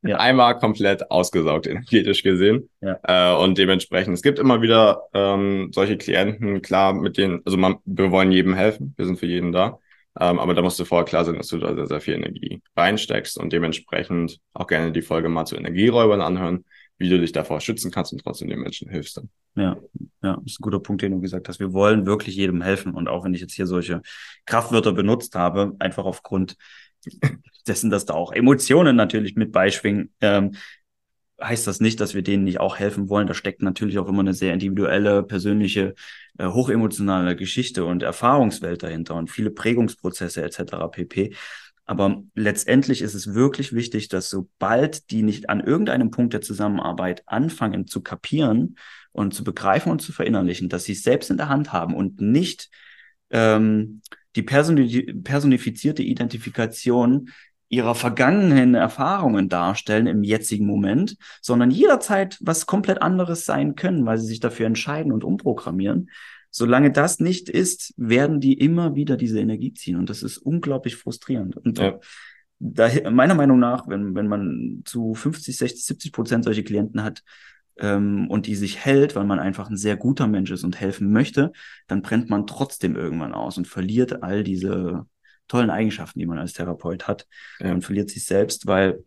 Ja. 0.05 0.17
einmal 0.17 0.59
komplett 0.59 1.09
ausgesaugt, 1.11 1.65
energetisch 1.65 2.23
gesehen. 2.23 2.69
Ja. 2.81 2.99
Äh, 3.03 3.37
und 3.41 3.57
dementsprechend, 3.57 4.13
es 4.13 4.21
gibt 4.21 4.37
immer 4.37 4.61
wieder 4.61 5.03
ähm, 5.13 5.69
solche 5.71 5.95
Klienten, 5.97 6.61
klar, 6.61 6.93
mit 6.93 7.17
denen, 7.17 7.41
also 7.45 7.57
man, 7.57 7.77
wir 7.85 8.11
wollen 8.11 8.29
jedem 8.33 8.53
helfen, 8.53 8.93
wir 8.97 9.05
sind 9.05 9.17
für 9.17 9.27
jeden 9.27 9.53
da. 9.53 9.79
Ähm, 10.19 10.39
aber 10.39 10.53
da 10.53 10.61
musst 10.61 10.77
du 10.77 10.83
vorher 10.85 11.05
klar 11.05 11.23
sein, 11.23 11.37
dass 11.37 11.47
du 11.47 11.57
da 11.57 11.73
sehr, 11.73 11.87
sehr 11.87 12.01
viel 12.01 12.15
Energie 12.15 12.61
reinsteckst 12.75 13.37
und 13.39 13.53
dementsprechend 13.53 14.39
auch 14.53 14.67
gerne 14.67 14.91
die 14.91 15.01
Folge 15.01 15.29
mal 15.29 15.45
zu 15.45 15.55
Energieräubern 15.55 16.19
anhören, 16.21 16.65
wie 16.97 17.09
du 17.09 17.19
dich 17.19 17.31
davor 17.31 17.59
schützen 17.59 17.91
kannst 17.91 18.13
und 18.13 18.21
trotzdem 18.23 18.49
den 18.49 18.59
Menschen 18.59 18.89
hilfst 18.89 19.17
dann. 19.17 19.29
Ja, 19.55 19.77
ja, 20.21 20.35
das 20.35 20.53
ist 20.53 20.59
ein 20.59 20.63
guter 20.63 20.79
Punkt, 20.79 21.01
den 21.01 21.11
du 21.11 21.19
gesagt 21.19 21.49
hast. 21.49 21.59
Wir 21.59 21.73
wollen 21.73 22.05
wirklich 22.05 22.35
jedem 22.35 22.61
helfen. 22.61 22.93
Und 22.93 23.07
auch 23.07 23.23
wenn 23.25 23.33
ich 23.33 23.41
jetzt 23.41 23.53
hier 23.53 23.67
solche 23.67 24.01
Kraftwörter 24.45 24.93
benutzt 24.93 25.35
habe, 25.35 25.75
einfach 25.79 26.05
aufgrund 26.05 26.55
dessen, 27.67 27.89
dass 27.89 28.05
da 28.05 28.13
auch 28.13 28.31
Emotionen 28.31 28.95
natürlich 28.95 29.35
mit 29.35 29.51
beischwingen, 29.51 30.13
ähm, 30.21 30.53
heißt 31.41 31.67
das 31.67 31.79
nicht, 31.79 31.99
dass 31.99 32.13
wir 32.13 32.21
denen 32.21 32.43
nicht 32.43 32.59
auch 32.59 32.77
helfen 32.77 33.09
wollen. 33.09 33.27
Da 33.27 33.33
steckt 33.33 33.61
natürlich 33.61 33.99
auch 33.99 34.07
immer 34.07 34.21
eine 34.21 34.33
sehr 34.33 34.53
individuelle, 34.53 35.23
persönliche, 35.23 35.95
äh, 36.37 36.47
hochemotionale 36.47 37.35
Geschichte 37.35 37.85
und 37.85 38.03
Erfahrungswelt 38.03 38.83
dahinter 38.83 39.15
und 39.15 39.29
viele 39.29 39.51
Prägungsprozesse 39.51 40.43
etc. 40.43 40.89
pp. 40.91 41.35
Aber 41.85 42.23
letztendlich 42.33 43.01
ist 43.01 43.13
es 43.13 43.33
wirklich 43.33 43.73
wichtig, 43.73 44.07
dass 44.07 44.29
sobald 44.29 45.11
die 45.11 45.21
nicht 45.21 45.49
an 45.49 45.59
irgendeinem 45.59 46.11
Punkt 46.11 46.33
der 46.33 46.41
Zusammenarbeit 46.41 47.23
anfangen 47.25 47.87
zu 47.87 48.01
kapieren 48.01 48.77
und 49.11 49.33
zu 49.33 49.43
begreifen 49.43 49.91
und 49.91 50.01
zu 50.01 50.13
verinnerlichen, 50.13 50.69
dass 50.69 50.85
sie 50.85 50.93
es 50.93 51.03
selbst 51.03 51.29
in 51.29 51.37
der 51.37 51.49
Hand 51.49 51.73
haben 51.73 51.93
und 51.93 52.21
nicht 52.21 52.69
ähm, 53.31 54.01
die 54.35 54.43
personi 54.43 55.13
personifizierte 55.23 56.03
Identifikation 56.03 57.29
ihrer 57.69 57.95
vergangenen 57.95 58.75
Erfahrungen 58.75 59.49
darstellen 59.49 60.05
im 60.05 60.23
jetzigen 60.23 60.67
Moment, 60.67 61.17
sondern 61.41 61.71
jederzeit 61.71 62.37
was 62.39 62.67
komplett 62.67 63.01
anderes 63.01 63.45
sein 63.45 63.75
können, 63.75 64.05
weil 64.05 64.19
sie 64.19 64.27
sich 64.27 64.39
dafür 64.39 64.67
entscheiden 64.67 65.11
und 65.11 65.23
umprogrammieren. 65.23 66.09
Solange 66.55 66.91
das 66.91 67.19
nicht 67.19 67.49
ist, 67.49 67.95
werden 67.97 68.39
die 68.39 68.53
immer 68.53 68.93
wieder 68.93 69.17
diese 69.17 69.39
Energie 69.39 69.73
ziehen 69.73 69.97
und 69.97 70.07
das 70.09 70.21
ist 70.21 70.37
unglaublich 70.37 70.95
frustrierend. 70.95 71.57
Und 71.57 71.79
Ja. 71.79 71.99
da, 72.59 72.89
meiner 73.09 73.33
Meinung 73.33 73.57
nach, 73.57 73.87
wenn, 73.87 74.13
wenn 74.13 74.27
man 74.27 74.83
zu 74.85 75.15
50, 75.15 75.57
60, 75.57 75.83
70 75.83 76.11
Prozent 76.11 76.43
solche 76.43 76.63
Klienten 76.63 77.03
hat, 77.03 77.23
ähm, 77.79 78.27
und 78.29 78.45
die 78.45 78.53
sich 78.53 78.85
hält, 78.85 79.15
weil 79.15 79.25
man 79.25 79.39
einfach 79.39 79.67
ein 79.67 79.77
sehr 79.77 79.97
guter 79.97 80.27
Mensch 80.27 80.51
ist 80.51 80.63
und 80.63 80.79
helfen 80.79 81.11
möchte, 81.11 81.51
dann 81.87 82.03
brennt 82.03 82.29
man 82.29 82.45
trotzdem 82.45 82.95
irgendwann 82.95 83.33
aus 83.33 83.57
und 83.57 83.67
verliert 83.67 84.21
all 84.21 84.43
diese 84.43 85.07
tollen 85.47 85.71
Eigenschaften, 85.71 86.19
die 86.19 86.27
man 86.27 86.37
als 86.37 86.53
Therapeut 86.53 87.07
hat 87.07 87.25
Ja. 87.59 87.73
und 87.73 87.83
verliert 87.83 88.11
sich 88.11 88.25
selbst, 88.25 88.67
weil 88.67 89.03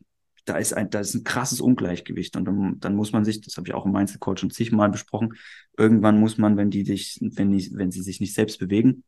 da 0.47 0.57
ist 0.57 0.73
ein, 0.73 0.89
da 0.91 1.01
ist 1.01 1.15
ein 1.15 1.25
krasses 1.25 1.61
Ungleichgewicht 1.61 2.37
und 2.37 2.47
dann, 2.47 2.81
dann 2.81 2.95
muss 2.95 3.13
man 3.13 3.25
sich, 3.25 3.41
das 3.41 3.57
habe 3.57 3.69
ich 3.69 3.75
auch 3.75 3.85
im 3.85 3.93
Mindset-Coach 3.93 4.41
schon 4.41 4.51
zigmal 4.51 4.89
besprochen, 4.89 5.35
irgendwann 5.77 6.19
muss 6.19 6.39
man, 6.39 6.57
wenn 6.57 6.71
die 6.71 6.85
dich, 6.85 7.19
wenn 7.21 7.51
die, 7.51 7.71
wenn 7.75 7.91
sie 7.91 8.03
sich 8.03 8.21
nicht 8.21 8.35
selbst 8.35 8.59
bewegen, 8.59 9.05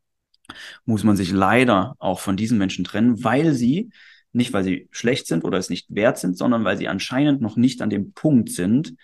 muss 0.85 1.05
man 1.05 1.17
sich 1.17 1.31
leider 1.31 1.95
auch 1.99 2.21
von 2.21 2.37
diesen 2.37 2.59
Menschen 2.59 2.85
trennen, 2.85 3.23
weil 3.25 3.55
sie 3.55 3.91
nicht, 4.33 4.53
weil 4.53 4.65
sie 4.65 4.89
schlecht 4.91 5.27
sind 5.27 5.45
oder 5.45 5.59
es 5.59 5.71
nicht 5.71 5.87
wert 5.95 6.19
sind, 6.19 6.37
sondern 6.37 6.65
weil 6.65 6.77
sie 6.77 6.89
anscheinend 6.89 7.41
noch 7.41 7.57
nicht 7.57 7.81
an 7.81 7.91
dem 7.91 8.13
Punkt 8.13 8.51
sind, 8.51 8.95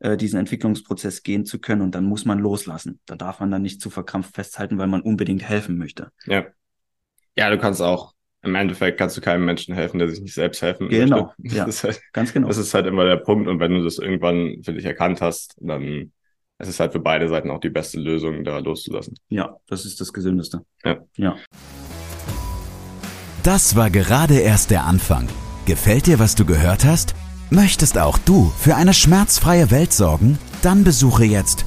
äh, 0.00 0.16
diesen 0.16 0.38
Entwicklungsprozess 0.38 1.22
gehen 1.22 1.44
zu 1.44 1.58
können 1.58 1.80
und 1.80 1.94
dann 1.94 2.04
muss 2.04 2.24
man 2.24 2.38
loslassen. 2.38 3.00
Da 3.06 3.16
darf 3.16 3.40
man 3.40 3.50
dann 3.50 3.62
nicht 3.62 3.80
zu 3.80 3.88
verkrampft 3.88 4.34
festhalten, 4.34 4.78
weil 4.78 4.88
man 4.88 5.00
unbedingt 5.00 5.42
helfen 5.42 5.78
möchte. 5.78 6.10
Ja. 6.26 6.46
Ja, 7.36 7.50
du 7.50 7.58
kannst 7.58 7.80
auch, 7.80 8.14
im 8.44 8.54
Endeffekt 8.54 8.98
kannst 8.98 9.16
du 9.16 9.20
keinem 9.20 9.44
Menschen 9.44 9.74
helfen, 9.74 9.98
der 9.98 10.08
sich 10.08 10.20
nicht 10.20 10.34
selbst 10.34 10.62
helfen 10.62 10.88
Genau, 10.88 11.32
möchte. 11.38 11.56
ja. 11.56 11.64
Das, 11.66 11.76
ist 11.76 11.84
halt, 11.84 12.00
Ganz 12.12 12.32
genau. 12.32 12.48
das 12.48 12.58
ist 12.58 12.74
halt 12.74 12.86
immer 12.86 13.04
der 13.04 13.16
Punkt. 13.16 13.48
Und 13.48 13.60
wenn 13.60 13.72
du 13.72 13.82
das 13.82 13.98
irgendwann 13.98 14.62
für 14.62 14.72
dich 14.72 14.84
erkannt 14.84 15.20
hast, 15.20 15.56
dann 15.60 16.12
ist 16.58 16.68
es 16.68 16.80
halt 16.80 16.92
für 16.92 17.00
beide 17.00 17.28
Seiten 17.28 17.50
auch 17.50 17.60
die 17.60 17.70
beste 17.70 17.98
Lösung, 17.98 18.44
da 18.44 18.58
loszulassen. 18.58 19.14
Ja, 19.28 19.56
das 19.66 19.84
ist 19.84 20.00
das 20.00 20.12
Gesündeste. 20.12 20.60
Ja. 20.84 20.98
Ja. 21.16 21.36
Das 23.42 23.76
war 23.76 23.90
gerade 23.90 24.38
erst 24.38 24.70
der 24.70 24.84
Anfang. 24.84 25.28
Gefällt 25.66 26.06
dir, 26.06 26.18
was 26.18 26.34
du 26.34 26.44
gehört 26.44 26.84
hast? 26.84 27.14
Möchtest 27.50 27.98
auch 27.98 28.18
du 28.18 28.50
für 28.58 28.74
eine 28.74 28.94
schmerzfreie 28.94 29.70
Welt 29.70 29.92
sorgen? 29.92 30.38
Dann 30.62 30.82
besuche 30.84 31.24
jetzt 31.24 31.66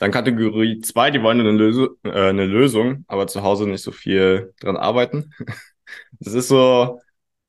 Dann 0.00 0.10
Kategorie 0.10 0.80
zwei, 0.80 1.10
die 1.10 1.22
wollen 1.22 1.40
eine, 1.40 1.52
Löse, 1.52 1.90
äh, 2.04 2.10
eine 2.30 2.46
Lösung, 2.46 3.04
aber 3.06 3.26
zu 3.28 3.42
Hause 3.42 3.68
nicht 3.68 3.82
so 3.82 3.92
viel 3.92 4.52
dran 4.60 4.76
arbeiten. 4.76 5.32
Das 6.20 6.34
ist 6.34 6.48
so 6.48 7.00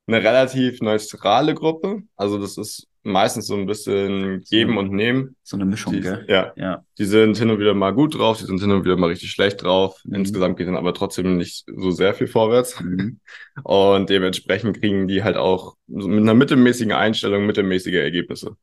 eine 0.08 0.18
relativ 0.24 0.82
neutrale 0.82 1.54
Gruppe. 1.54 2.02
Also 2.16 2.40
das 2.40 2.58
ist 2.58 2.88
meistens 3.04 3.48
so 3.48 3.56
ein 3.56 3.66
bisschen 3.68 4.42
geben 4.50 4.78
und 4.78 4.92
nehmen. 4.92 5.36
So 5.44 5.58
eine 5.58 5.66
Mischung, 5.66 5.94
Die, 5.94 6.02
gell? 6.02 6.26
ja, 6.28 6.54
Ja. 6.56 6.84
die 6.98 7.06
sind 7.06 7.38
hin 7.38 7.50
und 7.52 7.60
wieder 7.60 7.74
mal 7.74 7.92
gut 7.94 8.18
drauf, 8.18 8.40
die 8.40 8.46
sind 8.46 8.60
hin 8.62 8.72
und 8.72 8.84
wieder 8.86 8.98
mal 8.98 9.08
richtig 9.08 9.32
schlecht 9.32 9.64
drauf. 9.64 10.00
Mhm. 10.06 10.16
Insgesamt 10.16 10.58
geht 10.58 10.68
dann 10.68 10.78
aber 10.78 10.94
trotzdem 10.94 11.38
nicht 11.38 11.66
so 11.68 11.92
sehr 11.92 12.14
viel 12.14 12.28
vorwärts. 12.28 12.80
Mhm. 12.80 13.20
Und 13.64 14.10
dementsprechend 14.10 14.80
kriegen 14.80 15.08
die 15.08 15.24
halt 15.24 15.38
auch 15.38 15.76
mit 15.88 16.06
einer 16.22 16.34
mittelmäßigen 16.34 16.94
Einstellung 16.94 17.46
mittelmäßige 17.46 17.94
Ergebnisse. 17.96 18.56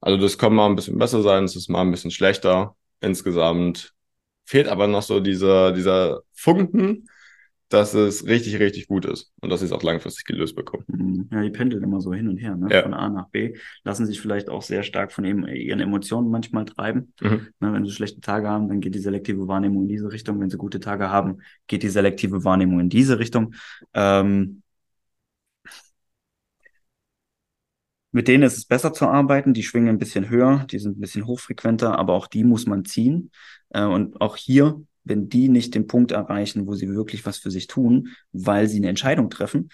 Also 0.00 0.20
das 0.20 0.38
kann 0.38 0.54
mal 0.54 0.66
ein 0.66 0.76
bisschen 0.76 0.98
besser 0.98 1.22
sein, 1.22 1.44
es 1.44 1.56
ist 1.56 1.70
mal 1.70 1.80
ein 1.82 1.90
bisschen 1.90 2.10
schlechter. 2.10 2.76
Insgesamt 3.04 3.92
fehlt 4.44 4.68
aber 4.68 4.86
noch 4.86 5.02
so 5.02 5.20
dieser, 5.20 5.72
dieser 5.72 6.22
Funken, 6.32 7.08
dass 7.68 7.94
es 7.94 8.26
richtig, 8.26 8.58
richtig 8.60 8.86
gut 8.86 9.04
ist 9.04 9.32
und 9.40 9.50
dass 9.50 9.60
sie 9.60 9.66
es 9.66 9.72
auch 9.72 9.82
langfristig 9.82 10.26
gelöst 10.26 10.54
bekommen. 10.54 10.84
Mhm. 10.86 11.28
Ja, 11.32 11.42
die 11.42 11.50
pendeln 11.50 11.82
immer 11.82 12.00
so 12.00 12.12
hin 12.12 12.28
und 12.28 12.36
her, 12.36 12.56
ne? 12.56 12.68
Ja. 12.70 12.82
Von 12.82 12.94
A 12.94 13.08
nach 13.08 13.28
B. 13.30 13.56
Lassen 13.82 14.06
sich 14.06 14.20
vielleicht 14.20 14.48
auch 14.48 14.62
sehr 14.62 14.82
stark 14.82 15.12
von 15.12 15.24
eben 15.24 15.46
ihren 15.46 15.80
Emotionen 15.80 16.30
manchmal 16.30 16.66
treiben. 16.66 17.12
Mhm. 17.20 17.48
Ne, 17.60 17.72
wenn 17.72 17.84
sie 17.84 17.90
schlechte 17.90 18.20
Tage 18.20 18.48
haben, 18.48 18.68
dann 18.68 18.80
geht 18.80 18.94
die 18.94 19.00
selektive 19.00 19.48
Wahrnehmung 19.48 19.82
in 19.82 19.88
diese 19.88 20.12
Richtung. 20.12 20.40
Wenn 20.40 20.50
sie 20.50 20.58
gute 20.58 20.78
Tage 20.78 21.10
haben, 21.10 21.38
geht 21.66 21.82
die 21.82 21.88
selektive 21.88 22.44
Wahrnehmung 22.44 22.80
in 22.80 22.88
diese 22.90 23.18
Richtung. 23.18 23.54
Ähm, 23.94 24.62
mit 28.14 28.28
denen 28.28 28.44
ist 28.44 28.56
es 28.56 28.64
besser 28.64 28.92
zu 28.92 29.08
arbeiten. 29.08 29.54
Die 29.54 29.64
schwingen 29.64 29.88
ein 29.88 29.98
bisschen 29.98 30.28
höher, 30.28 30.66
die 30.70 30.78
sind 30.78 30.96
ein 30.96 31.00
bisschen 31.00 31.26
hochfrequenter, 31.26 31.98
aber 31.98 32.12
auch 32.12 32.28
die 32.28 32.44
muss 32.44 32.64
man 32.64 32.84
ziehen. 32.84 33.32
Äh, 33.70 33.82
und 33.82 34.20
auch 34.20 34.36
hier, 34.36 34.80
wenn 35.02 35.28
die 35.28 35.48
nicht 35.48 35.74
den 35.74 35.88
Punkt 35.88 36.12
erreichen, 36.12 36.68
wo 36.68 36.74
sie 36.74 36.88
wirklich 36.88 37.26
was 37.26 37.38
für 37.38 37.50
sich 37.50 37.66
tun, 37.66 38.10
weil 38.30 38.68
sie 38.68 38.76
eine 38.76 38.88
Entscheidung 38.88 39.30
treffen, 39.30 39.68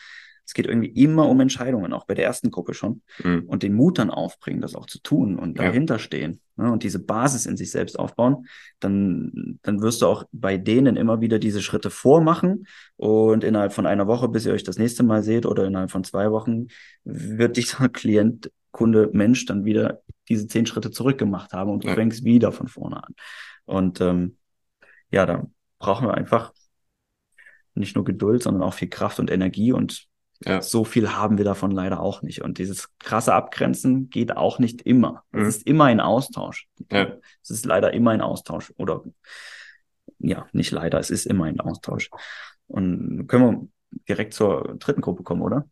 es 0.51 0.55
geht 0.55 0.67
irgendwie 0.67 0.89
immer 0.89 1.29
um 1.29 1.39
Entscheidungen, 1.39 1.93
auch 1.93 2.07
bei 2.07 2.15
der 2.15 2.25
ersten 2.25 2.51
Gruppe 2.51 2.75
schon. 2.75 3.03
Mhm. 3.23 3.45
Und 3.47 3.63
den 3.63 3.73
Mut 3.73 4.01
dann 4.01 4.11
aufbringen, 4.11 4.61
das 4.61 4.75
auch 4.75 4.87
zu 4.87 5.01
tun 5.01 5.39
und 5.39 5.57
Ja. 5.57 5.67
dahinter 5.67 6.01
stehen 6.01 6.41
ne, 6.57 6.73
und 6.73 6.83
diese 6.83 6.99
Basis 6.99 7.47
in 7.47 7.57
sich 7.57 7.71
selbst 7.71 7.97
aufbauen, 7.97 8.49
dann, 8.81 9.61
dann 9.63 9.81
wirst 9.81 10.03
du 10.03 10.07
auch 10.07 10.25
bei 10.33 10.57
denen 10.57 10.97
immer 10.97 11.21
wieder 11.21 11.39
diese 11.39 11.63
Schritte 11.63 11.89
vormachen 11.89 12.67
und 12.97 13.45
innerhalb 13.45 13.73
von 13.73 13.87
einer 13.87 14.09
Woche, 14.09 14.29
bis 14.29 14.45
ihr 14.45 14.53
euch 14.53 14.65
das 14.65 14.77
nächste 14.77 15.05
Mal 15.05 15.23
seht 15.23 15.47
oder 15.47 15.65
innerhalb 15.67 15.93
von 15.93 16.03
zwei 16.03 16.33
Wochen, 16.33 16.67
wird 17.05 17.57
dieser 17.57 17.89
Klient, 17.89 18.51
Kunde, 18.73 19.09
Mensch 19.13 19.47
dann 19.47 19.65
wieder 19.65 20.03
diese 20.29 20.49
zehn 20.49 20.67
Schritte 20.67 20.91
zurückgemacht 20.91 21.53
haben 21.53 21.71
und 21.71 21.85
du 21.85 21.89
Ja. 21.89 21.95
fängst 21.95 22.25
wieder 22.25 22.51
von 22.51 22.67
vorne 22.67 23.05
an. 23.05 23.15
Und 23.67 24.01
ähm, 24.01 24.37
ja, 25.13 25.27
da 25.27 25.47
brauchen 25.79 26.09
wir 26.09 26.15
einfach 26.15 26.53
nicht 27.75 27.95
nur 27.95 28.05
Geduld, 28.05 28.43
sondern 28.43 28.65
auch 28.65 28.75
viel 28.75 28.89
Kraft 28.89 29.21
und 29.21 29.31
Energie 29.31 29.73
und 29.73 30.10
Ja. 30.45 30.63
so 30.63 30.85
viel 30.85 31.11
haben 31.13 31.37
wir 31.37 31.45
davon 31.45 31.71
leider 31.71 32.01
auch 32.01 32.23
nicht. 32.23 32.41
Und 32.43 32.57
dieses 32.59 32.89
krasse 32.99 33.35
Abgrenzen 33.35 34.09
geht 34.09 34.37
auch 34.37 34.59
nicht 34.59 34.83
immer. 34.83 35.25
Es 35.33 35.41
Mhm. 35.41 35.49
ist 35.49 35.67
immer 35.67 35.85
ein 35.85 36.01
Austausch. 36.01 36.67
Ja. 36.91 37.17
Es 37.43 37.51
ist 37.51 37.67
leider 37.67 37.93
immer 37.93 38.13
ein 38.13 38.23
Austausch. 38.23 38.73
Oder 38.79 39.03
ja, 40.19 40.47
nicht 40.53 40.71
leider, 40.71 40.99
es 40.99 41.11
ist 41.11 41.27
immer 41.27 41.45
ein 41.45 41.61
Austausch. 41.61 42.11
Und 42.67 43.27
können 43.27 43.45
wir 43.45 43.69
direkt 44.09 44.35
zur 44.35 44.77
dritten 44.79 45.01
Gruppe 45.01 45.23
kommen, 45.25 45.43
oder? 45.43 45.67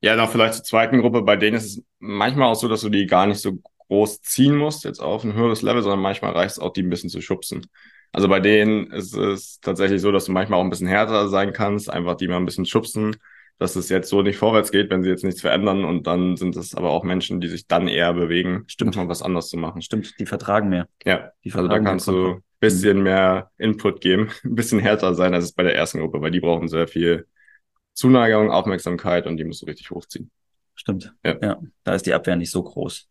Ja, 0.00 0.16
dann 0.16 0.28
vielleicht 0.28 0.54
zur 0.54 0.64
zweiten 0.64 1.00
Gruppe. 1.00 1.22
Bei 1.22 1.36
denen 1.36 1.56
ist 1.56 1.64
es 1.78 1.82
manchmal 1.98 2.48
auch 2.48 2.54
so, 2.56 2.68
dass 2.68 2.80
du 2.82 2.88
die 2.90 3.06
gar 3.06 3.26
nicht 3.26 3.40
so 3.40 3.58
groß 3.88 4.20
ziehen 4.22 4.56
musst, 4.56 4.84
jetzt 4.84 5.00
auf 5.00 5.24
ein 5.24 5.34
höheres 5.34 5.62
Level, 5.62 5.82
sondern 5.82 6.00
manchmal 6.00 6.32
reicht 6.32 6.52
es 6.52 6.58
auch, 6.58 6.72
die 6.72 6.82
ein 6.82 6.90
bisschen 6.90 7.10
zu 7.10 7.20
schubsen. 7.20 7.66
Also 8.12 8.28
bei 8.28 8.40
denen 8.40 8.90
ist 8.92 9.14
es 9.16 9.58
tatsächlich 9.60 10.00
so, 10.02 10.12
dass 10.12 10.26
du 10.26 10.32
manchmal 10.32 10.58
auch 10.60 10.64
ein 10.64 10.70
bisschen 10.70 10.86
härter 10.86 11.28
sein 11.28 11.52
kannst, 11.52 11.88
einfach 11.90 12.16
die 12.16 12.28
mal 12.28 12.36
ein 12.36 12.44
bisschen 12.44 12.66
schubsen, 12.66 13.16
dass 13.58 13.76
es 13.76 13.88
jetzt 13.88 14.08
so 14.08 14.22
nicht 14.22 14.36
vorwärts 14.38 14.72
geht, 14.72 14.90
wenn 14.90 15.02
sie 15.02 15.08
jetzt 15.08 15.24
nichts 15.24 15.40
verändern. 15.40 15.84
Und 15.84 16.06
dann 16.06 16.36
sind 16.36 16.56
es 16.56 16.74
aber 16.74 16.90
auch 16.90 17.04
Menschen, 17.04 17.40
die 17.40 17.48
sich 17.48 17.66
dann 17.66 17.88
eher 17.88 18.12
bewegen, 18.14 18.64
Stimmt. 18.66 18.96
mal 18.96 19.08
was 19.08 19.22
anderes 19.22 19.48
zu 19.48 19.56
machen. 19.56 19.82
Stimmt, 19.82 20.18
die 20.18 20.26
vertragen 20.26 20.68
mehr. 20.68 20.88
Ja, 21.04 21.30
Die 21.44 21.52
also 21.52 21.58
da 21.58 21.62
vertragen 21.62 21.84
mehr 21.84 21.90
kannst 21.92 22.08
du 22.08 22.26
ein 22.34 22.42
bisschen 22.60 23.02
mehr 23.02 23.50
Input 23.58 24.00
geben, 24.00 24.30
ein 24.44 24.54
bisschen 24.54 24.78
härter 24.78 25.14
sein, 25.14 25.34
als 25.34 25.44
es 25.44 25.52
bei 25.52 25.62
der 25.62 25.74
ersten 25.74 26.00
Gruppe, 26.00 26.20
weil 26.20 26.30
die 26.30 26.40
brauchen 26.40 26.68
sehr 26.68 26.88
viel 26.88 27.26
Zuneigung, 27.94 28.50
Aufmerksamkeit 28.50 29.26
und 29.26 29.36
die 29.36 29.44
musst 29.44 29.62
du 29.62 29.66
richtig 29.66 29.90
hochziehen. 29.90 30.30
Stimmt. 30.74 31.14
Ja. 31.24 31.60
Da 31.84 31.94
ist 31.94 32.06
die 32.06 32.14
Abwehr 32.14 32.36
nicht 32.36 32.50
so 32.50 32.62
groß. 32.62 33.08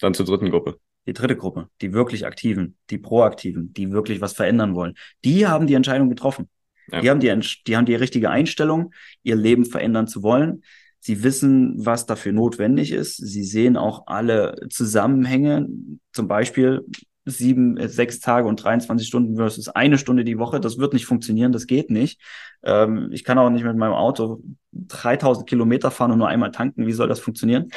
Dann 0.00 0.14
zur 0.14 0.26
dritten 0.26 0.50
Gruppe. 0.50 0.78
Die 1.06 1.12
dritte 1.12 1.36
Gruppe, 1.36 1.68
die 1.80 1.92
wirklich 1.92 2.26
Aktiven, 2.26 2.76
die 2.90 2.98
Proaktiven, 2.98 3.72
die 3.72 3.90
wirklich 3.90 4.20
was 4.20 4.34
verändern 4.34 4.74
wollen, 4.74 4.94
die 5.24 5.46
haben 5.46 5.66
die 5.66 5.74
Entscheidung 5.74 6.08
getroffen. 6.08 6.48
Ja. 6.92 7.00
Die, 7.00 7.10
haben 7.10 7.20
die, 7.20 7.48
die 7.66 7.76
haben 7.76 7.86
die 7.86 7.94
richtige 7.94 8.30
Einstellung, 8.30 8.92
ihr 9.22 9.36
Leben 9.36 9.64
verändern 9.64 10.06
zu 10.06 10.22
wollen. 10.22 10.62
Sie 10.98 11.22
wissen, 11.22 11.74
was 11.84 12.04
dafür 12.06 12.32
notwendig 12.32 12.92
ist. 12.92 13.16
Sie 13.16 13.44
sehen 13.44 13.76
auch 13.76 14.06
alle 14.06 14.56
Zusammenhänge, 14.68 15.66
zum 16.12 16.28
Beispiel 16.28 16.84
sieben, 17.24 17.76
äh, 17.76 17.88
sechs 17.88 18.20
Tage 18.20 18.46
und 18.46 18.62
23 18.62 19.06
Stunden 19.06 19.36
versus 19.36 19.68
eine 19.68 19.98
Stunde 19.98 20.24
die 20.24 20.38
Woche. 20.38 20.60
Das 20.60 20.78
wird 20.78 20.92
nicht 20.92 21.06
funktionieren, 21.06 21.52
das 21.52 21.66
geht 21.66 21.90
nicht. 21.90 22.20
Ähm, 22.62 23.10
ich 23.12 23.24
kann 23.24 23.38
auch 23.38 23.50
nicht 23.50 23.64
mit 23.64 23.76
meinem 23.76 23.92
Auto 23.92 24.42
3000 24.72 25.48
Kilometer 25.48 25.90
fahren 25.90 26.12
und 26.12 26.18
nur 26.18 26.28
einmal 26.28 26.50
tanken. 26.50 26.86
Wie 26.86 26.92
soll 26.92 27.08
das 27.08 27.20
funktionieren? 27.20 27.70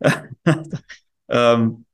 ähm, 1.28 1.84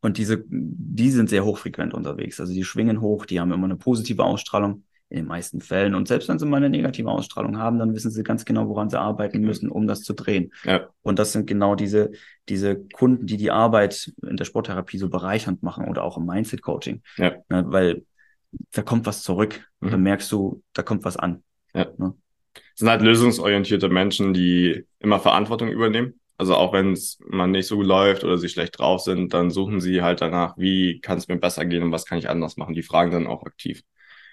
und 0.00 0.16
diese, 0.16 0.44
die 0.48 1.10
sind 1.10 1.28
sehr 1.28 1.44
hochfrequent 1.44 1.94
unterwegs. 1.94 2.40
Also 2.40 2.52
die 2.52 2.64
schwingen 2.64 3.00
hoch, 3.00 3.26
die 3.26 3.38
haben 3.38 3.52
immer 3.52 3.66
eine 3.66 3.76
positive 3.76 4.24
Ausstrahlung 4.24 4.84
in 5.10 5.16
den 5.16 5.26
meisten 5.26 5.60
Fällen. 5.60 5.94
Und 5.94 6.06
selbst 6.08 6.28
wenn 6.28 6.38
sie 6.38 6.46
mal 6.46 6.58
eine 6.58 6.70
negative 6.70 7.10
Ausstrahlung 7.10 7.58
haben, 7.58 7.78
dann 7.78 7.94
wissen 7.94 8.12
sie 8.12 8.22
ganz 8.22 8.44
genau, 8.44 8.68
woran 8.68 8.88
sie 8.90 8.98
arbeiten 8.98 9.40
müssen, 9.40 9.68
um 9.68 9.88
das 9.88 10.02
zu 10.02 10.14
drehen. 10.14 10.52
Ja. 10.64 10.88
Und 11.02 11.18
das 11.18 11.32
sind 11.32 11.46
genau 11.46 11.74
diese, 11.74 12.12
diese 12.48 12.76
Kunden, 12.76 13.26
die 13.26 13.36
die 13.36 13.50
Arbeit 13.50 14.12
in 14.22 14.36
der 14.36 14.44
Sporttherapie 14.44 14.98
so 14.98 15.08
bereichernd 15.08 15.64
machen 15.64 15.88
oder 15.88 16.04
auch 16.04 16.16
im 16.16 16.26
Mindset-Coaching. 16.26 17.02
Ja. 17.16 17.34
Ne, 17.48 17.64
weil 17.66 18.02
da 18.72 18.82
kommt 18.82 19.04
was 19.04 19.22
zurück. 19.22 19.68
Mhm. 19.80 19.90
Da 19.90 19.96
merkst 19.96 20.30
du, 20.30 20.62
da 20.72 20.82
kommt 20.82 21.04
was 21.04 21.16
an. 21.16 21.42
Es 22.54 22.80
sind 22.80 22.88
halt 22.88 23.02
lösungsorientierte 23.02 23.88
Menschen, 23.88 24.32
die 24.32 24.86
immer 25.00 25.18
Verantwortung 25.18 25.68
übernehmen. 25.68 26.20
Also 26.38 26.54
auch 26.54 26.72
wenn 26.72 26.92
es 26.92 27.18
mal 27.28 27.48
nicht 27.48 27.66
so 27.66 27.82
läuft 27.82 28.24
oder 28.24 28.38
sie 28.38 28.48
schlecht 28.48 28.78
drauf 28.78 29.02
sind, 29.02 29.34
dann 29.34 29.50
suchen 29.50 29.80
sie 29.80 30.02
halt 30.02 30.22
danach, 30.22 30.56
wie 30.56 31.00
kann 31.00 31.18
es 31.18 31.28
mir 31.28 31.36
besser 31.36 31.66
gehen 31.66 31.82
und 31.82 31.92
was 31.92 32.06
kann 32.06 32.16
ich 32.16 32.30
anders 32.30 32.56
machen. 32.56 32.74
Die 32.74 32.82
fragen 32.82 33.10
dann 33.10 33.26
auch 33.26 33.44
aktiv. 33.44 33.82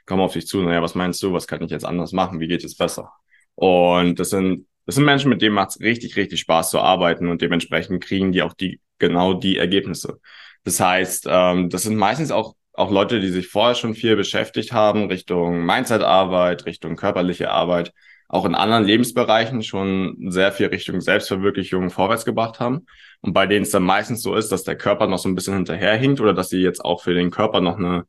Kommen 0.07 0.21
auf 0.21 0.33
dich 0.33 0.47
zu, 0.47 0.61
naja, 0.63 0.81
was 0.81 0.95
meinst 0.95 1.21
du, 1.21 1.33
was 1.33 1.45
kann 1.47 1.61
ich 1.61 1.69
jetzt 1.69 1.85
anders 1.85 2.13
machen, 2.13 2.39
wie 2.39 2.47
geht 2.47 2.63
es 2.63 2.75
besser? 2.75 3.11
Und 3.55 4.19
das 4.19 4.31
sind, 4.31 4.67
das 4.85 4.95
sind 4.95 5.05
Menschen, 5.05 5.29
mit 5.29 5.41
denen 5.41 5.53
macht 5.53 5.71
es 5.71 5.79
richtig, 5.81 6.15
richtig 6.15 6.39
Spaß 6.39 6.71
zu 6.71 6.79
arbeiten 6.79 7.27
und 7.27 7.41
dementsprechend 7.41 8.03
kriegen 8.03 8.31
die 8.31 8.41
auch 8.41 8.53
die, 8.53 8.79
genau 8.97 9.33
die 9.33 9.57
Ergebnisse. 9.57 10.19
Das 10.63 10.79
heißt, 10.79 11.27
ähm, 11.29 11.69
das 11.69 11.83
sind 11.83 11.97
meistens 11.97 12.31
auch, 12.31 12.55
auch 12.73 12.91
Leute, 12.91 13.19
die 13.19 13.29
sich 13.29 13.47
vorher 13.47 13.75
schon 13.75 13.95
viel 13.95 14.15
beschäftigt 14.15 14.71
haben, 14.73 15.07
Richtung 15.07 15.65
Mindset-Arbeit, 15.65 16.65
Richtung 16.65 16.95
körperliche 16.95 17.51
Arbeit, 17.51 17.93
auch 18.29 18.45
in 18.45 18.55
anderen 18.55 18.83
Lebensbereichen 18.83 19.63
schon 19.63 20.31
sehr 20.31 20.51
viel 20.51 20.67
Richtung 20.67 21.01
Selbstverwirklichung 21.01 21.89
vorwärts 21.89 22.25
gebracht 22.25 22.59
haben. 22.59 22.85
Und 23.21 23.33
bei 23.33 23.47
denen 23.47 23.63
es 23.63 23.71
dann 23.71 23.83
meistens 23.83 24.21
so 24.21 24.35
ist, 24.35 24.51
dass 24.51 24.63
der 24.63 24.77
Körper 24.77 25.07
noch 25.07 25.17
so 25.17 25.29
ein 25.29 25.35
bisschen 25.35 25.55
hinterherhinkt 25.55 26.19
oder 26.19 26.33
dass 26.33 26.49
sie 26.49 26.61
jetzt 26.61 26.83
auch 26.83 27.01
für 27.01 27.13
den 27.13 27.31
Körper 27.31 27.61
noch 27.61 27.77
eine 27.77 28.05